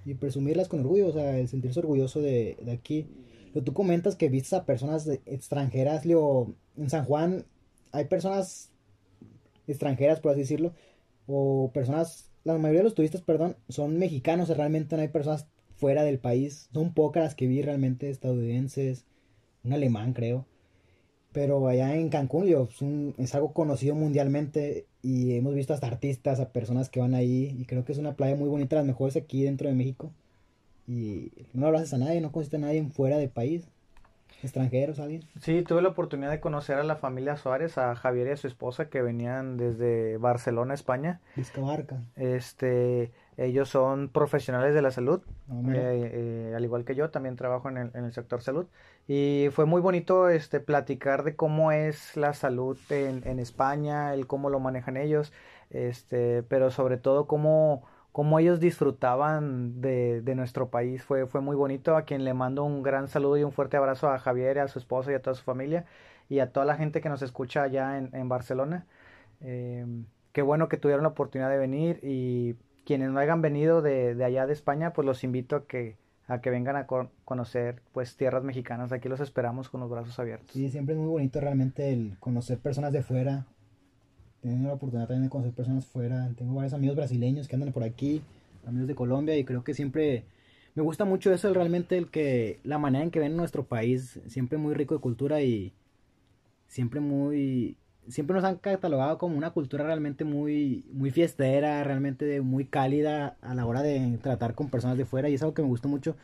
Y 0.06 0.14
presumirlas 0.16 0.68
con 0.68 0.80
orgullo, 0.80 1.08
o 1.08 1.12
sea, 1.12 1.38
el 1.38 1.48
sentirse 1.48 1.80
orgulloso 1.80 2.22
de, 2.22 2.58
de 2.62 2.72
aquí. 2.72 3.08
Tú 3.54 3.74
comentas 3.74 4.16
que 4.16 4.30
vistes 4.30 4.54
a 4.54 4.66
personas 4.66 5.08
extranjeras, 5.26 6.06
Leo, 6.06 6.56
en 6.76 6.90
San 6.90 7.06
Juan 7.06 7.46
hay 7.92 8.06
personas 8.06 8.72
extranjeras, 9.68 10.20
por 10.20 10.32
así 10.32 10.42
decirlo, 10.42 10.74
o 11.28 11.72
personas, 11.74 12.30
la 12.44 12.58
mayoría 12.58 12.80
de 12.80 12.86
los 12.86 12.96
turistas, 12.96 13.22
perdón, 13.22 13.56
son 13.70 13.98
mexicanos, 13.98 14.50
realmente 14.50 14.96
no 14.96 15.02
hay 15.02 15.08
personas 15.08 15.48
fuera 15.76 16.04
del 16.04 16.20
país, 16.20 16.70
son 16.74 16.94
pocas 16.94 17.24
las 17.24 17.36
que 17.36 17.48
vi 17.48 17.62
realmente 17.62 18.10
estadounidenses, 18.10 19.06
un 19.64 19.74
alemán 19.74 20.14
creo. 20.14 20.46
Pero 21.32 21.68
allá 21.68 21.96
en 21.96 22.10
Cancún 22.10 22.48
es, 23.18 23.36
algo 23.36 23.54
conocido 23.54 23.96
mundialmente 23.96 24.86
y 25.02 25.36
hemos 25.36 25.56
visto 25.56 25.74
hasta 25.74 25.88
artistas, 25.88 26.40
a 26.40 26.52
personas 26.52 26.90
que 26.90 27.00
van 27.00 27.16
ahí 27.16 27.56
y 27.58 27.66
creo 27.66 27.86
que 27.86 27.92
es 27.92 27.98
una 27.98 28.16
playa 28.16 28.36
muy 28.36 28.50
bonita, 28.50 28.76
las 28.76 28.86
mejores 28.86 29.16
aquí 29.16 29.44
dentro 29.44 29.68
de 29.68 29.76
México. 29.76 30.12
Y 30.88 31.32
no 31.54 31.68
hablas 31.68 31.94
a 31.94 31.98
nadie, 31.98 32.22
no 32.22 32.32
conoces 32.32 32.54
a 32.54 32.58
nadie 32.58 32.84
fuera 32.90 33.18
del 33.18 33.30
país, 33.30 33.68
extranjeros, 34.44 35.00
alguien. 35.00 35.24
Sí, 35.40 35.62
tuve 35.64 35.82
la 35.82 35.90
oportunidad 35.90 36.32
de 36.32 36.40
conocer 36.40 36.78
a 36.78 36.84
la 36.84 36.96
familia 36.96 37.38
Suárez, 37.38 37.78
a 37.78 37.96
Javier 37.96 38.28
y 38.28 38.32
a 38.32 38.38
su 38.38 38.48
esposa 38.48 38.90
que 38.90 39.02
venían 39.02 39.58
desde 39.58 40.18
Barcelona, 40.18 40.74
España. 40.74 41.22
Vizcabarca. 41.36 42.02
Este, 42.16 43.12
ellos 43.38 43.70
son 43.70 44.10
profesionales 44.10 44.74
de 44.76 44.82
la 44.82 44.92
salud, 44.92 45.22
eh, 45.50 46.12
eh, 46.14 46.54
al 46.56 46.64
igual 46.64 46.84
que 46.84 46.96
yo, 46.96 47.10
también 47.10 47.36
trabajo 47.36 47.70
en 47.70 47.78
el, 47.78 47.92
en 47.94 48.04
el, 48.06 48.14
sector 48.14 48.42
salud. 48.42 48.68
Y 49.08 49.48
fue 49.52 49.66
muy 49.66 49.82
bonito 49.82 50.30
este, 50.30 50.60
platicar 50.60 51.24
de 51.24 51.36
cómo 51.36 51.72
es 51.72 52.18
la 52.18 52.34
salud 52.34 52.78
en, 52.90 53.26
en 53.26 53.40
España, 53.40 54.14
el 54.14 54.28
cómo 54.28 54.50
lo 54.50 54.60
manejan 54.60 54.98
ellos, 54.98 55.32
este, 55.70 56.44
pero 56.44 56.70
sobre 56.70 56.98
todo 56.98 57.28
cómo, 57.28 57.84
cómo 58.14 58.40
ellos 58.40 58.60
disfrutaban 58.62 59.82
de, 59.82 60.22
nuestro 60.36 60.70
país. 60.70 61.04
Fue, 61.04 61.26
fue 61.26 61.42
muy 61.42 61.58
bonito, 61.58 61.98
a 61.98 62.04
quien 62.04 62.24
le 62.24 62.34
mando 62.34 62.64
un 62.64 62.84
gran 62.84 63.10
saludo 63.10 63.38
y 63.38 63.44
un 63.44 63.52
fuerte 63.52 63.76
abrazo 63.76 64.08
a 64.08 64.20
Javier, 64.20 64.60
a 64.60 64.70
su 64.70 64.80
esposa 64.80 65.12
y 65.12 65.16
a 65.16 65.22
toda 65.22 65.36
su 65.36 65.44
familia, 65.44 65.86
y 66.30 66.40
a 66.40 66.52
toda 66.52 66.66
la 66.66 66.78
gente 66.78 67.02
que 67.02 67.10
nos 67.10 67.24
escucha 67.24 67.64
allá 67.64 67.98
en, 67.98 68.12
en 68.14 68.30
Barcelona. 68.30 68.86
Eh, 69.42 69.86
qué 70.32 70.44
bueno 70.44 70.70
que 70.70 70.78
tuvieron 70.78 71.04
la 71.04 71.10
oportunidad 71.10 71.50
de 71.50 71.58
venir 71.58 72.00
y 72.04 72.56
quienes 72.86 73.10
no 73.10 73.20
hayan 73.20 73.42
venido 73.42 73.82
de, 73.82 74.14
de, 74.14 74.24
allá 74.24 74.46
de 74.46 74.54
España, 74.54 74.94
pues 74.94 75.08
los 75.08 75.24
invito 75.24 75.56
a 75.56 75.66
que, 75.66 75.98
a 76.28 76.40
que 76.40 76.52
vengan 76.52 76.76
a 76.76 76.86
conocer 76.86 77.82
pues 77.94 78.16
tierras 78.16 78.44
mexicanas. 78.44 78.92
Aquí 78.92 79.10
los 79.10 79.22
esperamos 79.22 79.70
con 79.70 79.82
los 79.82 79.90
brazos 79.90 80.20
abiertos. 80.20 80.52
Sí, 80.52 80.70
siempre 80.70 80.94
es 80.94 81.02
muy 81.02 81.10
bonito 81.10 81.42
realmente 81.42 81.92
el 81.92 82.16
conocer 82.20 82.60
personas 82.60 82.94
de 82.94 83.02
fuera. 83.02 83.48
Tengo 84.44 84.68
la 84.68 84.74
oportunidad 84.74 85.08
también 85.08 85.24
de 85.24 85.30
conocer 85.30 85.54
personas 85.54 85.86
fuera. 85.86 86.30
Tengo 86.38 86.54
varios 86.54 86.74
amigos 86.74 86.98
brasileños 86.98 87.48
que 87.48 87.56
andan 87.56 87.72
por 87.72 87.84
aquí, 87.84 88.22
amigos 88.68 88.90
de 88.90 88.96
Colombia 88.96 89.38
y 89.38 89.46
creo 89.46 89.64
que 89.64 89.74
siempre 89.74 90.26
me 90.76 90.84
gusta 90.84 91.06
mucho 91.06 91.32
eso, 91.34 91.54
realmente 91.54 91.98
el 91.98 92.10
que 92.10 92.60
la 92.66 92.78
manera 92.78 93.06
en 93.06 93.12
que 93.12 93.20
ven 93.20 93.38
nuestro 93.38 93.64
país, 93.64 94.20
siempre 94.28 94.58
muy 94.58 94.74
rico 94.74 94.96
de 94.96 95.02
cultura 95.02 95.42
y 95.42 95.72
siempre 96.68 97.00
muy 97.00 97.78
siempre 98.10 98.36
nos 98.36 98.44
han 98.44 98.58
catalogado 98.58 99.18
como 99.18 99.38
una 99.38 99.52
cultura 99.52 99.86
realmente 99.86 100.26
muy, 100.26 100.84
muy 100.92 101.10
fiestera, 101.10 101.82
realmente 101.86 102.42
muy 102.42 102.66
cálida 102.66 103.38
a 103.42 103.56
la 103.56 103.66
hora 103.66 103.82
de 103.82 104.18
tratar 104.22 104.56
con 104.56 104.70
personas 104.70 104.98
de 104.98 105.06
fuera 105.06 105.30
y 105.30 105.36
es 105.36 105.42
algo 105.42 105.54
que 105.54 105.62
me 105.62 105.70
gustó 105.70 105.88
mucho. 105.88 106.18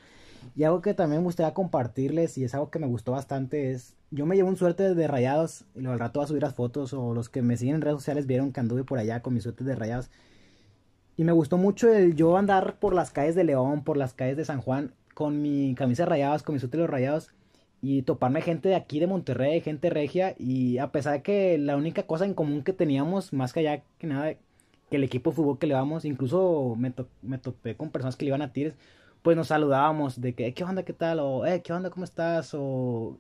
Y 0.58 0.64
algo 0.64 0.82
que 0.82 0.94
también 0.94 1.22
me 1.22 1.26
gustaría 1.26 1.54
compartirles 1.54 2.38
y 2.38 2.44
es 2.44 2.54
algo 2.54 2.70
que 2.70 2.80
me 2.80 2.88
gustó 2.88 3.14
bastante 3.14 3.72
es, 3.72 3.96
yo 4.12 4.26
me 4.26 4.36
llevo 4.36 4.50
un 4.50 4.58
suerte 4.58 4.96
de 4.96 5.08
rayados 5.08 5.66
y 5.76 5.82
luego 5.82 5.94
al 5.94 6.00
rato 6.00 6.22
a 6.22 6.28
subir 6.28 6.42
las 6.42 6.56
fotos 6.56 6.94
o 6.94 7.14
los 7.14 7.30
que 7.30 7.42
me 7.42 7.58
siguen 7.58 7.76
en 7.76 7.82
redes 7.82 7.98
sociales 7.98 8.26
vieron 8.26 8.52
que 8.52 8.60
anduve 8.60 8.84
por 8.84 9.00
allá 9.00 9.22
con 9.22 9.34
mis 9.34 9.44
suertes 9.44 9.68
de 9.68 9.76
rayados. 9.76 10.10
Y 11.18 11.24
me 11.24 11.32
gustó 11.32 11.58
mucho 11.58 11.92
el 11.94 12.16
yo 12.16 12.38
andar 12.38 12.80
por 12.80 12.94
las 12.94 13.12
calles 13.12 13.36
de 13.36 13.44
León, 13.44 13.84
por 13.84 13.98
las 13.98 14.14
calles 14.14 14.38
de 14.38 14.46
San 14.46 14.62
Juan 14.62 14.94
con 15.14 15.42
mi 15.42 15.76
camisa 15.76 16.04
de 16.04 16.10
rayados, 16.10 16.44
con 16.44 16.56
mis 16.56 16.64
los 16.64 16.90
rayados 16.90 17.30
y 17.82 18.04
toparme 18.04 18.42
gente 18.42 18.70
de 18.70 18.76
aquí 18.76 19.00
de 19.00 19.08
Monterrey, 19.08 19.62
gente 19.62 19.90
regia, 19.90 20.36
y 20.38 20.78
a 20.80 20.92
pesar 20.92 21.14
de 21.14 21.22
que 21.22 21.58
la 21.58 21.78
única 21.78 22.04
cosa 22.04 22.26
en 22.26 22.34
común 22.34 22.64
que 22.64 22.74
teníamos, 22.74 23.34
más 23.34 23.54
que 23.54 23.62
allá 23.62 23.84
que 23.98 24.08
nada, 24.08 24.34
que 24.90 24.98
el 24.98 25.04
equipo 25.04 25.30
de 25.30 25.36
fútbol 25.38 25.60
que 25.60 25.68
le 25.68 25.76
vamos, 25.76 26.06
incluso 26.06 26.76
me, 26.78 26.94
me 27.22 27.38
topé 27.38 27.76
con 27.76 27.92
personas 27.92 28.16
que 28.16 28.26
le 28.26 28.30
iban 28.30 28.42
a 28.42 28.52
Tigres, 28.52 28.76
pues 29.22 29.38
nos 29.38 29.48
saludábamos 29.48 30.20
de 30.22 30.34
que, 30.34 30.54
¿qué 30.54 30.64
onda, 30.64 30.84
qué 30.84 30.94
tal? 30.94 31.20
O, 31.20 31.46
eh, 31.46 31.62
¿qué 31.62 31.74
onda, 31.74 31.90
cómo 31.90 32.04
estás? 32.06 32.54
O, 32.54 33.18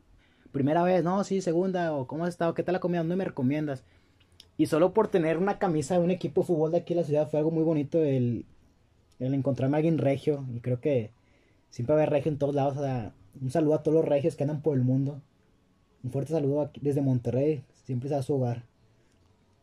primera 0.51 0.83
vez, 0.83 1.03
no, 1.03 1.23
sí, 1.23 1.41
segunda, 1.41 1.93
o, 1.93 2.07
¿cómo 2.07 2.25
has 2.25 2.29
estado? 2.29 2.53
¿Qué 2.53 2.63
tal 2.63 2.73
la 2.73 2.79
comida? 2.79 2.99
¿Dónde 2.99 3.15
me 3.15 3.25
recomiendas? 3.25 3.83
Y 4.57 4.65
solo 4.65 4.93
por 4.93 5.07
tener 5.07 5.37
una 5.37 5.57
camisa 5.59 5.97
de 5.97 6.03
un 6.03 6.11
equipo 6.11 6.41
de 6.41 6.47
fútbol 6.47 6.71
de 6.71 6.79
aquí 6.79 6.93
en 6.93 6.99
la 6.99 7.05
ciudad 7.05 7.29
fue 7.29 7.39
algo 7.39 7.51
muy 7.51 7.63
bonito 7.63 8.03
el, 8.03 8.45
el 9.19 9.33
encontrarme 9.33 9.77
a 9.77 9.79
alguien 9.79 9.97
regio, 9.97 10.45
y 10.53 10.59
creo 10.59 10.79
que 10.81 11.11
siempre 11.69 11.95
va 11.95 12.01
a 12.01 12.03
haber 12.03 12.13
regio 12.13 12.31
en 12.31 12.37
todos 12.37 12.55
lados, 12.55 12.77
o 12.77 12.81
sea, 12.81 13.13
un 13.41 13.51
saludo 13.51 13.75
a 13.75 13.83
todos 13.83 13.95
los 13.95 14.05
regios 14.05 14.35
que 14.35 14.43
andan 14.43 14.61
por 14.61 14.75
el 14.75 14.83
mundo. 14.83 15.21
Un 16.03 16.11
fuerte 16.11 16.31
saludo 16.31 16.71
desde 16.81 17.01
Monterrey. 17.01 17.63
Siempre 17.85 18.13
a 18.13 18.21
su 18.21 18.35
hogar. 18.35 18.63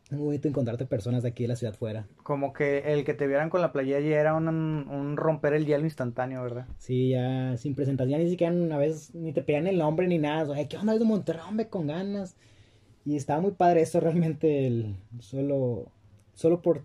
Muy 0.09 0.19
bonito 0.19 0.47
encontrarte 0.47 0.85
personas 0.85 1.23
de 1.23 1.29
aquí 1.29 1.43
de 1.43 1.49
la 1.49 1.55
ciudad 1.57 1.73
fuera. 1.73 2.07
Como 2.23 2.53
que 2.53 2.93
el 2.93 3.03
que 3.03 3.13
te 3.13 3.27
vieran 3.27 3.49
con 3.49 3.59
la 3.59 3.73
playa 3.73 3.97
allí 3.97 4.13
era 4.13 4.33
un, 4.35 5.15
romper 5.17 5.53
el 5.53 5.65
hielo 5.65 5.83
instantáneo, 5.83 6.41
¿verdad? 6.41 6.65
Sí, 6.77 7.09
ya 7.09 7.57
sin 7.57 7.75
presentación, 7.75 8.21
ni 8.21 8.29
siquiera 8.29 8.53
una 8.53 8.77
vez 8.77 9.13
ni 9.13 9.33
te 9.33 9.41
pedían 9.41 9.67
el 9.67 9.77
nombre 9.77 10.07
ni 10.07 10.17
nada. 10.17 10.49
O 10.49 10.67
¿qué 10.67 10.77
onda 10.77 10.93
es 10.93 10.99
de 10.99 11.05
Monterrey? 11.05 11.41
Hombre, 11.47 11.67
con 11.67 11.87
ganas. 11.87 12.37
Y 13.05 13.15
estaba 13.15 13.41
muy 13.41 13.51
padre 13.51 13.81
eso 13.81 13.99
realmente, 13.99 14.67
el, 14.67 14.95
solo, 15.19 15.91
solo 16.33 16.61
por... 16.61 16.83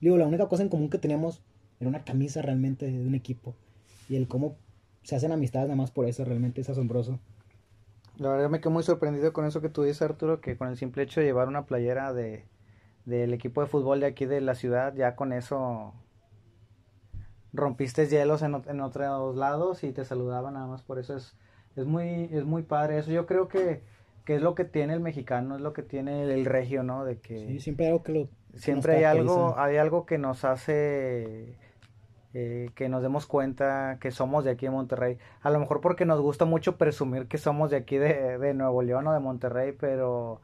Digo, 0.00 0.16
la 0.16 0.26
única 0.26 0.48
cosa 0.48 0.62
en 0.62 0.68
común 0.68 0.90
que 0.90 0.98
teníamos 0.98 1.42
era 1.80 1.88
una 1.88 2.04
camisa 2.04 2.40
realmente 2.42 2.86
de 2.86 3.06
un 3.06 3.14
equipo. 3.14 3.54
Y 4.08 4.16
el 4.16 4.28
cómo 4.28 4.56
se 5.02 5.16
hacen 5.16 5.32
amistades 5.32 5.68
nada 5.68 5.76
más 5.76 5.90
por 5.90 6.06
eso, 6.06 6.24
realmente 6.24 6.60
es 6.60 6.68
asombroso. 6.68 7.18
La 8.18 8.30
verdad 8.30 8.50
me 8.50 8.60
quedo 8.60 8.70
muy 8.70 8.82
sorprendido 8.82 9.32
con 9.32 9.44
eso 9.46 9.60
que 9.60 9.68
tú 9.68 9.82
dices, 9.82 10.02
Arturo, 10.02 10.40
que 10.40 10.56
con 10.56 10.68
el 10.68 10.76
simple 10.76 11.04
hecho 11.04 11.20
de 11.20 11.26
llevar 11.26 11.48
una 11.48 11.66
playera 11.66 12.12
de 12.12 12.46
del 13.04 13.32
equipo 13.32 13.62
de 13.62 13.68
fútbol 13.68 14.00
de 14.00 14.06
aquí 14.06 14.26
de 14.26 14.42
la 14.42 14.54
ciudad, 14.54 14.94
ya 14.94 15.16
con 15.16 15.32
eso 15.32 15.94
rompiste 17.54 18.06
hielos 18.06 18.42
en, 18.42 18.62
en 18.66 18.80
otros 18.82 19.34
lados 19.34 19.82
y 19.82 19.92
te 19.92 20.04
saludaban 20.04 20.54
nada 20.54 20.66
más 20.66 20.82
por 20.82 20.98
eso. 20.98 21.16
Es 21.16 21.34
es 21.78 21.86
muy 21.86 22.28
es 22.32 22.44
muy 22.44 22.62
padre 22.62 22.98
eso. 22.98 23.10
Yo 23.10 23.26
creo 23.26 23.48
que, 23.48 23.82
que 24.24 24.34
es 24.34 24.42
lo 24.42 24.54
que 24.54 24.64
tiene 24.64 24.94
el 24.94 25.00
mexicano 25.00 25.56
es 25.56 25.60
lo 25.60 25.72
que 25.72 25.82
tiene 25.82 26.22
el, 26.22 26.44
regio 26.44 26.82
no 26.82 27.04
de 27.04 27.18
que 27.18 27.46
sí, 27.46 27.60
siempre 27.60 27.86
hay 27.86 27.92
algo 27.92 28.02
que 28.02 28.12
lo 28.12 28.28
siempre 28.54 28.96
hay 28.96 29.04
algo 29.04 29.58
hay 29.58 29.76
algo 29.76 30.04
que 30.04 30.18
nos 30.18 30.44
hace 30.44 31.56
eh, 32.34 32.70
que 32.74 32.90
nos 32.90 33.02
demos 33.02 33.24
cuenta 33.24 33.96
que 34.00 34.10
somos 34.10 34.44
de 34.44 34.50
aquí 34.50 34.66
de 34.66 34.70
Monterrey. 34.70 35.16
A 35.40 35.50
lo 35.50 35.58
mejor 35.58 35.80
porque 35.80 36.04
nos 36.04 36.20
gusta 36.20 36.44
mucho 36.44 36.76
presumir 36.76 37.26
que 37.26 37.38
somos 37.38 37.70
de 37.70 37.78
aquí 37.78 37.96
de, 37.96 38.52
Nuevo 38.54 38.82
León 38.82 39.06
o 39.06 39.14
de 39.14 39.20
Monterrey, 39.20 39.72
pero 39.72 40.42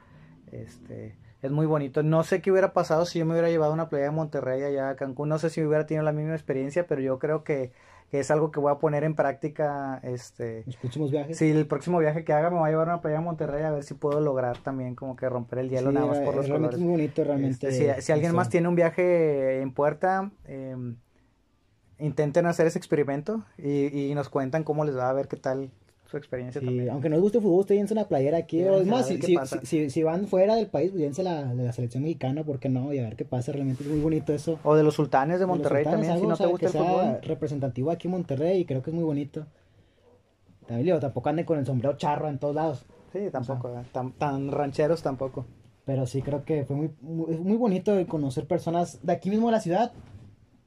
este 0.51 1.15
es 1.43 1.51
muy 1.51 1.67
bonito. 1.67 2.03
No 2.03 2.25
sé 2.25 2.41
qué 2.41 2.51
hubiera 2.51 2.73
pasado 2.73 3.05
si 3.05 3.19
yo 3.19 3.27
me 3.27 3.33
hubiera 3.33 3.51
llevado 3.51 3.75
una 3.75 3.91
playa 3.91 4.07
de 4.07 4.13
Monterrey 4.13 4.63
allá 4.63 4.89
a 4.89 4.97
Cancún. 4.97 5.29
No 5.29 5.39
sé 5.39 5.51
si 5.51 5.63
hubiera 5.63 5.85
tenido 5.85 6.03
la 6.03 6.13
misma 6.13 6.33
experiencia, 6.33 6.87
pero 6.87 7.03
yo 7.03 7.19
creo 7.19 7.45
que, 7.45 7.73
es 8.13 8.31
algo 8.31 8.53
que 8.53 8.61
voy 8.61 8.73
a 8.73 8.79
poner 8.79 9.05
en 9.05 9.15
práctica. 9.15 10.01
Este, 10.05 10.63
¿Los 10.65 10.77
próximos 10.77 11.11
viajes? 11.11 11.37
Sí, 11.37 11.51
el 11.51 11.67
próximo 11.67 11.99
viaje 11.99 12.25
que 12.25 12.33
haga 12.33 12.49
me 12.49 12.61
voy 12.61 12.69
a 12.69 12.71
llevar 12.71 12.89
una 12.89 13.03
playa 13.03 13.19
de 13.19 13.25
Monterrey 13.25 13.63
a 13.65 13.73
ver 13.73 13.83
si 13.83 13.93
puedo 13.93 14.21
lograr 14.21 14.57
también 14.59 14.95
como 14.95 15.17
que 15.17 15.29
romper 15.29 15.59
el 15.59 15.69
hielo 15.69 15.93
nada 15.93 16.07
más 16.07 16.21
por 16.21 16.35
los 16.35 16.47
colores. 16.47 16.77
Es 16.77 16.81
muy 16.81 16.93
bonito 16.93 17.25
realmente. 17.25 17.69
Este, 17.69 18.01
si, 18.01 18.13
alguien 18.13 18.35
más 18.35 18.49
tiene 18.49 18.69
un 18.69 18.77
viaje 18.77 19.61
en 19.61 19.73
puerta, 19.73 20.31
eh, 20.47 20.77
intenten 21.99 22.47
hacer 22.47 22.67
ese 22.67 22.79
experimento 22.79 23.45
y, 23.59 24.11
y, 24.11 24.15
nos 24.15 24.29
cuentan 24.29 24.65
cómo 24.65 24.85
les 24.85 24.97
va 24.97 25.09
a 25.09 25.13
ver 25.13 25.29
qué 25.29 25.37
tal 25.37 25.71
su 26.07 26.17
experiencia 26.17 26.61
sí, 26.61 26.67
también. 26.67 26.91
Aunque 26.91 27.09
no 27.09 27.17
les 27.17 27.23
guste 27.23 27.39
el 27.39 27.45
fútbol, 27.45 27.61
ustedes 27.61 27.91
una 27.91 28.05
playera 28.05 28.39
aquí. 28.39 28.63
o 28.63 28.81
es 28.81 28.87
más, 28.87 29.07
si, 29.07 29.21
si, 29.63 29.91
si, 29.91 30.03
van 30.03 30.27
fuera 30.27 30.57
del 30.57 30.67
país, 30.67 30.93
pues 30.93 31.19
la 31.19 31.55
de 31.55 31.65
la 31.65 31.73
selección 31.73 32.03
mexicana, 32.03 32.45
¿por 32.45 32.59
qué 32.59 32.69
no? 32.69 32.93
Y 32.93 32.99
a 32.99 33.05
ver 33.05 33.17
qué 33.17 33.25
pasa, 33.25 33.53
realmente 33.53 33.85
es 33.85 33.91
muy 33.91 34.01
bonito 34.01 34.33
eso. 34.33 34.59
O 34.65 34.75
de 34.75 34.83
los 34.83 34.95
sultanes 34.95 35.41
de 35.41 35.47
Monterrey 35.47 35.85
también, 35.85 36.19
si 36.19 36.27
no 36.27 36.37
te 36.37 36.47
gusta 36.47 36.67
el 36.67 36.73
fútbol. 36.73 37.19
representativo 37.23 37.91
aquí 37.91 38.09
en 38.09 38.13
Monterrey 38.13 38.61
y 38.61 38.65
creo 38.65 38.83
que 38.83 38.91
es 38.91 38.95
muy 38.95 39.05
bonito. 39.05 39.47
También 40.67 40.87
digo, 40.87 41.01
tampoco 41.01 41.29
anden 41.29 41.45
con 41.45 41.59
el 41.59 41.67
sombrero 41.67 41.97
charro 41.97 42.29
en 42.29 42.39
todos 42.39 42.55
lados. 42.55 42.85
Sí, 43.13 43.21
tampoco, 43.31 43.71
tan, 43.93 44.13
tan 44.13 44.51
rancheros 44.51 45.03
tampoco. 45.03 45.47
Pero 45.85 46.07
sí, 46.07 46.23
creo 46.23 46.45
que 46.45 46.65
fue 46.65 46.77
muy, 46.77 46.91
muy, 47.03 47.37
muy 47.37 47.57
bonito 47.57 47.95
conocer 48.07 48.47
personas 48.47 49.01
de 49.03 49.13
aquí 49.13 49.29
mismo 49.31 49.49
de 49.49 49.53
la 49.53 49.61
ciudad 49.61 49.93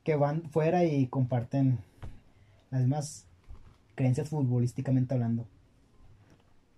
que 0.07 0.15
van 0.15 0.43
fuera 0.51 0.85
y 0.85 1.07
comparten 1.07 1.79
las 2.71 2.79
mismas 2.79 3.25
creencias 3.95 4.29
futbolísticamente 4.29 5.13
hablando. 5.13 5.45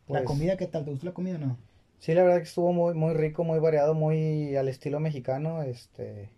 ¿La 0.07 0.21
pues 0.21 0.23
comida 0.23 0.57
qué 0.57 0.65
tal? 0.65 0.83
¿Te 0.83 0.89
gustó 0.89 1.05
la 1.05 1.13
comida 1.13 1.35
o 1.35 1.45
no? 1.45 1.57
Sí, 1.99 2.15
la 2.15 2.23
verdad 2.23 2.37
que 2.37 2.45
estuvo 2.45 2.73
muy, 2.73 2.95
muy 2.95 3.13
rico, 3.13 3.43
muy 3.43 3.59
variado, 3.59 3.93
muy 3.93 4.55
al 4.55 4.67
estilo 4.67 4.99
mexicano. 4.99 5.61
Este, 5.61 6.29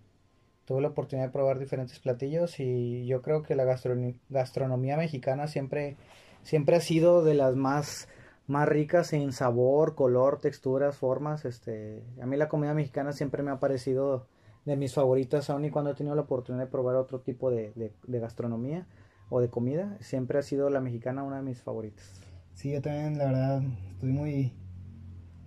tuve 0.66 0.82
la 0.82 0.90
oportunidad 0.90 1.28
de 1.28 1.32
probar 1.32 1.60
diferentes 1.60 1.98
platillos 2.00 2.60
y 2.60 3.06
yo 3.06 3.22
creo 3.22 3.42
que 3.42 3.56
la 3.56 3.64
gastronomía 3.64 4.98
mexicana 4.98 5.48
siempre, 5.48 5.96
siempre 6.44 6.76
ha 6.76 6.82
sido 6.82 7.24
de 7.24 7.36
las 7.36 7.56
más, 7.56 8.10
más 8.48 8.68
ricas 8.68 9.14
en 9.14 9.32
sabor, 9.32 9.96
color, 9.96 10.42
texturas, 10.42 10.98
formas. 10.98 11.46
Este, 11.46 12.04
a 12.22 12.26
mí 12.26 12.36
la 12.36 12.50
comida 12.50 12.74
mexicana 12.74 13.14
siempre 13.14 13.44
me 13.44 13.52
ha 13.52 13.62
parecido 13.62 14.28
de 14.65 14.76
mis 14.76 14.93
favoritas, 14.93 15.50
aún 15.50 15.65
y 15.65 15.71
cuando 15.71 15.91
he 15.91 15.95
tenido 15.95 16.15
la 16.15 16.21
oportunidad 16.21 16.65
de 16.65 16.71
probar 16.71 16.95
otro 16.95 17.21
tipo 17.21 17.50
de, 17.50 17.74
de, 17.76 18.19
gastronomía 18.19 18.88
o 19.30 19.41
de 19.41 19.50
comida, 19.50 19.97
siempre 20.02 20.38
ha 20.39 20.43
sido 20.43 20.69
la 20.69 20.82
mexicana 20.82 21.24
una 21.24 21.38
de 21.38 21.43
mis 21.43 21.62
favoritas. 21.62 22.21
Sí, 22.54 22.71
yo 22.71 22.82
también, 22.82 23.17
la 23.17 23.26
verdad, 23.26 23.63
estoy 23.91 24.12
muy, 24.12 24.54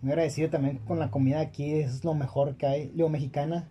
muy 0.03 0.13
agradecido 0.13 0.51
también 0.51 0.79
con 0.79 0.99
la 0.99 1.11
comida 1.11 1.41
aquí, 1.41 1.75
es 1.75 2.05
lo 2.05 2.15
mejor 2.15 2.57
que 2.57 2.67
hay, 2.67 2.93
lo 2.95 3.09
mexicana. 3.09 3.69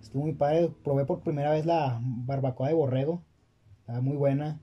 Estuvo 0.00 0.22
muy 0.22 0.34
padre, 0.34 0.70
probé 0.84 1.04
por 1.06 1.20
primera 1.22 1.50
vez 1.50 1.66
la 1.66 2.00
barbacoa 2.02 2.68
de 2.68 2.74
borrego, 2.74 3.24
muy 4.00 4.16
buena. 4.16 4.60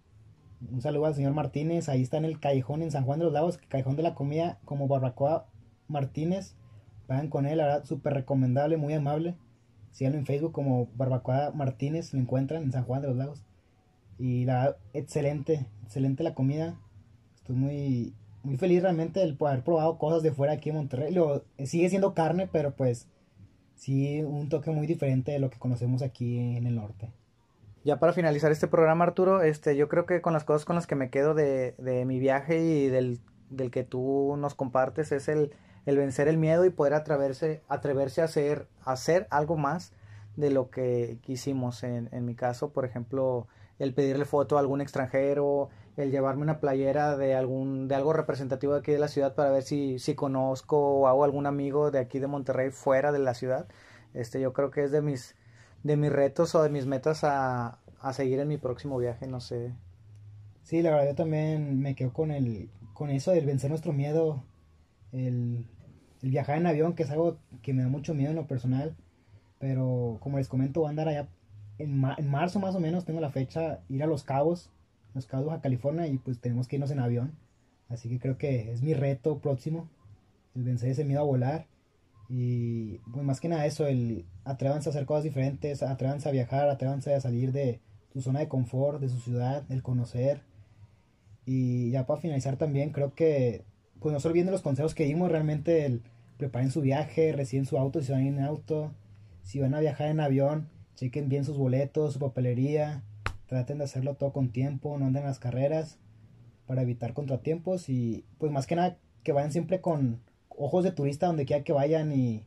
Un 0.71 0.82
saludo 0.82 1.08
al 1.08 1.15
señor 1.15 1.34
Martínez, 1.34 1.89
ahí 1.89 2.01
está 2.01 2.17
en 2.17 2.25
el 2.25 2.39
callejón 2.39 2.82
en 2.82 2.91
San 2.91 3.04
Juan 3.04 3.19
de 3.19 3.25
los 3.25 3.34
Lagos, 3.34 3.58
callejón 3.58 3.97
de 3.97 4.04
la 4.04 4.15
comida 4.15 4.60
como 4.63 4.88
barbacoa 4.88 5.47
Martínez. 5.88 6.56
Vayan 7.08 7.30
con 7.30 7.45
él, 7.45 7.58
la 7.58 7.65
verdad, 7.65 7.84
súper 7.86 8.13
recomendable, 8.13 8.78
muy 8.78 8.93
amable. 8.93 9.36
Síganlo 9.96 10.20
en 10.20 10.26
Facebook 10.26 10.52
como 10.52 10.90
Barbacoa 10.98 11.52
Martínez, 11.52 12.14
lo 12.14 12.20
encuentran 12.20 12.64
en 12.64 12.74
San 12.74 12.84
Juan 12.84 13.02
de 13.02 13.08
los 13.08 13.16
Lagos. 13.16 13.46
Y 14.20 14.44
la 14.44 14.76
excelente, 14.92 15.68
excelente 15.84 16.22
la 16.22 16.34
comida. 16.34 16.78
Estoy 17.38 17.56
muy, 17.56 18.14
muy 18.44 18.58
feliz 18.58 18.82
realmente 18.82 19.22
de 19.22 19.34
poder 19.34 19.54
haber 19.54 19.64
probado 19.64 19.98
cosas 19.98 20.22
de 20.22 20.34
fuera 20.34 20.52
aquí 20.52 20.68
en 20.68 20.76
Monterrey. 20.76 21.14
Lo, 21.14 21.46
sigue 21.64 21.88
siendo 21.88 22.14
carne, 22.14 22.50
pero 22.52 22.76
pues 22.76 23.08
sí 23.76 24.22
un 24.22 24.50
toque 24.50 24.70
muy 24.70 24.86
diferente 24.86 25.32
de 25.32 25.40
lo 25.40 25.50
que 25.50 25.60
conocemos 25.60 26.02
aquí 26.02 26.40
en 26.40 26.68
el 26.68 26.76
norte. 26.76 27.14
Ya 27.86 27.98
para 27.98 28.12
finalizar 28.12 28.52
este 28.52 28.68
programa, 28.68 29.06
Arturo, 29.06 29.44
este, 29.44 29.78
yo 29.78 29.88
creo 29.88 30.06
que 30.06 30.20
con 30.20 30.34
las 30.34 30.44
cosas 30.44 30.66
con 30.66 30.76
las 30.76 30.88
que 30.88 30.96
me 30.96 31.10
quedo 31.10 31.34
de, 31.36 31.74
de 31.78 32.04
mi 32.04 32.20
viaje 32.20 32.60
y 32.60 32.88
del, 32.88 33.22
del 33.50 33.72
que 33.72 33.86
tú 33.86 34.36
nos 34.38 34.56
compartes 34.56 35.14
es 35.14 35.30
el, 35.30 35.54
el 35.86 35.98
vencer 35.98 36.28
el 36.28 36.38
miedo 36.38 36.65
y 36.65 36.69
poder 36.69 36.93
atreverse, 36.93 37.62
atreverse 37.67 38.21
a 38.21 38.26
hacer, 38.26 38.67
hacer 38.84 39.28
algo 39.30 39.58
más 39.58 39.93
de 40.36 40.52
lo 40.52 40.69
que 40.69 41.19
quisimos. 41.21 41.84
En, 41.84 42.10
en 42.12 42.26
mi 42.26 42.36
caso, 42.36 42.71
por 42.71 42.86
ejemplo, 42.86 43.48
el 43.80 43.93
pedirle 43.93 44.26
foto 44.26 44.58
a 44.58 44.60
algún 44.60 44.82
extranjero, 44.82 45.69
el 45.98 46.12
llevarme 46.12 46.43
una 46.43 46.60
playera 46.60 47.17
de 47.17 47.36
algún, 47.36 47.88
de 47.88 47.95
algo 47.95 48.13
representativo 48.13 48.74
de 48.74 48.80
aquí 48.80 48.91
de 48.91 49.00
la 49.00 49.08
ciudad 49.08 49.36
para 49.36 49.50
ver 49.50 49.63
si, 49.63 50.00
si 50.00 50.15
conozco 50.15 50.78
o 50.78 51.08
hago 51.08 51.24
algún 51.24 51.45
amigo 51.45 51.91
de 51.91 52.00
aquí 52.00 52.19
de 52.19 52.28
Monterrey 52.28 52.69
fuera 52.69 53.12
de 53.12 53.19
la 53.19 53.34
ciudad. 53.34 53.67
Este, 54.13 54.39
yo 54.39 54.54
creo 54.54 54.71
que 54.71 54.84
es 54.84 54.91
de 54.91 55.02
mis, 55.02 55.36
de 55.84 55.98
mis 55.98 56.12
retos 56.12 56.56
o 56.56 56.63
de 56.63 56.69
mis 56.69 56.86
metas 56.86 57.24
a, 57.24 57.80
a 58.02 58.13
seguir 58.13 58.39
en 58.39 58.48
mi 58.48 58.58
próximo 58.58 58.98
viaje, 58.98 59.28
no 59.28 59.39
sé. 59.39 59.74
Sí, 60.63 60.82
la 60.82 60.91
verdad 60.91 61.10
yo 61.10 61.15
también 61.15 61.80
me 61.80 61.95
quedo 61.95 62.12
con 62.12 62.32
el 62.32 62.69
con 62.93 63.10
eso 63.10 63.32
del 63.32 63.45
vencer 63.45 63.69
nuestro 63.69 63.91
miedo, 63.91 64.41
el, 65.12 65.67
el 66.26 66.32
viajar 66.32 66.58
en 66.58 66.66
avión, 66.66 66.96
que 66.96 67.04
es 67.04 67.12
algo 67.12 67.38
que 67.62 67.72
me 67.72 67.84
da 67.84 67.88
mucho 67.88 68.16
miedo 68.16 68.32
en 68.32 68.36
lo 68.36 68.48
personal, 68.48 68.96
pero 69.60 70.18
como 70.22 70.40
les 70.40 70.48
comento, 70.48 70.80
voy 70.80 70.88
a 70.88 70.90
andar 70.90 71.08
allá 71.08 71.28
en, 71.78 72.04
en 72.18 72.28
marzo 72.32 72.60
más 72.60 72.74
o 72.74 72.80
menos, 72.80 73.06
tengo 73.06 73.22
la 73.22 73.30
fecha, 73.30 73.82
ir 73.90 74.02
a 74.02 74.08
Los 74.08 74.24
Cabos, 74.24 74.72
Los 75.14 75.28
Cabos 75.28 75.54
a 75.54 75.62
California, 75.62 76.08
y 76.08 76.18
pues 76.18 76.40
tenemos 76.40 76.68
que 76.68 76.78
irnos 76.78 76.90
en 76.90 77.00
avión, 77.00 77.34
así 77.90 78.10
que 78.10 78.18
creo 78.18 78.40
que 78.40 78.72
es 78.72 78.82
mi 78.82 78.96
reto 78.96 79.38
próximo, 79.38 79.88
el 80.56 80.64
vencer 80.64 80.90
ese 80.90 81.06
miedo 81.06 81.20
a 81.20 81.26
volar, 81.26 81.68
y 82.28 82.98
pues 83.14 83.24
más 83.24 83.40
que 83.40 83.48
nada 83.48 83.68
eso, 83.68 83.86
el 83.86 84.26
atrévanse 84.46 84.90
a 84.90 84.94
hacer 84.94 85.06
cosas 85.06 85.26
diferentes, 85.26 85.84
atrévanse 85.84 86.28
a 86.28 86.32
viajar, 86.32 86.70
atrévanse 86.70 87.14
a 87.14 87.22
salir 87.22 87.52
de 87.52 87.82
su 88.14 88.24
zona 88.24 88.40
de 88.40 88.48
confort, 88.48 89.00
de 89.00 89.10
su 89.10 89.20
ciudad, 89.20 89.64
el 89.70 89.84
conocer, 89.84 90.42
y 91.46 91.92
ya 91.92 92.08
para 92.08 92.20
finalizar 92.20 92.58
también, 92.58 92.90
creo 92.90 93.14
que 93.14 93.64
pues 94.00 94.12
no 94.12 94.20
se 94.20 94.28
olviden 94.28 94.48
de 94.48 94.54
los 94.54 94.64
consejos 94.64 94.96
que 94.96 95.06
dimos, 95.06 95.32
realmente 95.32 95.86
el, 95.86 96.02
preparen 96.38 96.71
su 96.71 96.82
viaje, 96.82 97.32
reciben 97.34 97.65
su 97.65 97.78
auto 97.78 98.02
si 98.02 98.12
van 98.12 98.26
en 98.26 98.39
auto, 98.39 98.91
si 99.43 99.60
van 99.60 99.74
a 99.74 99.80
viajar 99.80 100.10
en 100.10 100.19
avión, 100.19 100.69
chequen 100.95 101.30
bien 101.30 101.45
sus 101.45 101.58
boletos, 101.58 102.13
su 102.13 102.19
papelería, 102.19 103.04
traten 103.48 103.78
de 103.78 103.86
hacerlo 103.86 104.15
todo 104.15 104.34
con 104.34 104.50
tiempo, 104.50 104.98
no 104.98 105.06
anden 105.06 105.24
en 105.24 105.30
las 105.30 105.39
carreras 105.39 105.98
para 106.67 106.82
evitar 106.82 107.13
contratiempos 107.13 107.89
y 107.89 108.26
pues 108.38 108.52
más 108.52 108.67
que 108.67 108.76
nada 108.76 108.98
que 109.24 109.32
vayan 109.32 109.52
siempre 109.52 109.82
con 109.82 110.21
ojos 110.50 110.84
de 110.84 110.91
turista 110.91 111.28
donde 111.28 111.45
quiera 111.45 111.63
que 111.63 111.74
vayan 111.74 112.12
y 112.12 112.43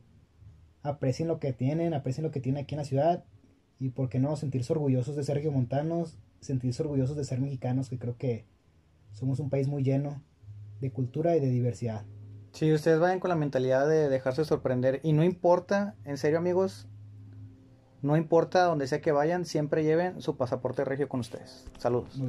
aprecien 0.81 1.27
lo 1.27 1.39
que 1.39 1.53
tienen, 1.53 1.93
aprecien 1.93 2.23
lo 2.23 2.31
que 2.31 2.41
tienen 2.41 2.63
aquí 2.63 2.75
en 2.75 2.79
la 2.79 2.85
ciudad 2.85 3.23
y 3.79 3.89
por 3.89 4.09
qué 4.09 4.19
no 4.19 4.35
sentirse 4.35 4.73
orgullosos 4.73 5.15
de 5.15 5.23
ser 5.23 5.49
montanos 5.51 6.17
sentirse 6.41 6.81
orgullosos 6.83 7.17
de 7.17 7.23
ser 7.23 7.39
mexicanos, 7.39 7.89
que 7.89 7.99
creo 7.99 8.17
que 8.17 8.45
somos 9.11 9.39
un 9.39 9.49
país 9.49 9.67
muy 9.67 9.83
lleno 9.83 10.21
de 10.79 10.91
cultura 10.91 11.35
y 11.35 11.39
de 11.39 11.49
diversidad. 11.49 12.05
Si 12.51 12.73
ustedes 12.73 12.99
vayan 12.99 13.19
con 13.19 13.29
la 13.29 13.35
mentalidad 13.35 13.87
de 13.87 14.09
dejarse 14.09 14.43
sorprender 14.45 14.99
y 15.03 15.13
no 15.13 15.23
importa, 15.23 15.95
en 16.03 16.17
serio 16.17 16.37
amigos, 16.37 16.87
no 18.01 18.17
importa 18.17 18.63
donde 18.63 18.87
sea 18.87 19.01
que 19.01 19.11
vayan, 19.11 19.45
siempre 19.45 19.83
lleven 19.83 20.21
su 20.21 20.37
pasaporte 20.37 20.85
regio 20.85 21.09
con 21.09 21.19
ustedes. 21.19 21.67
Saludos. 21.77 22.19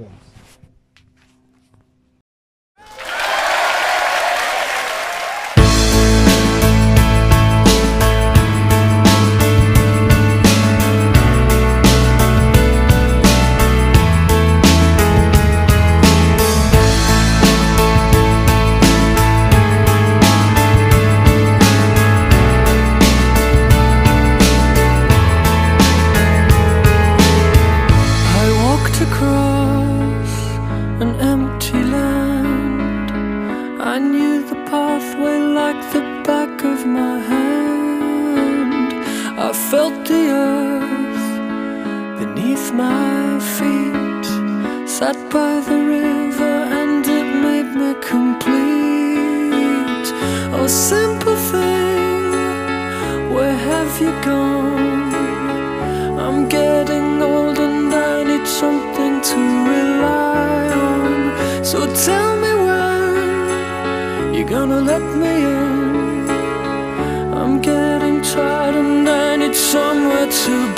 To 70.30 70.69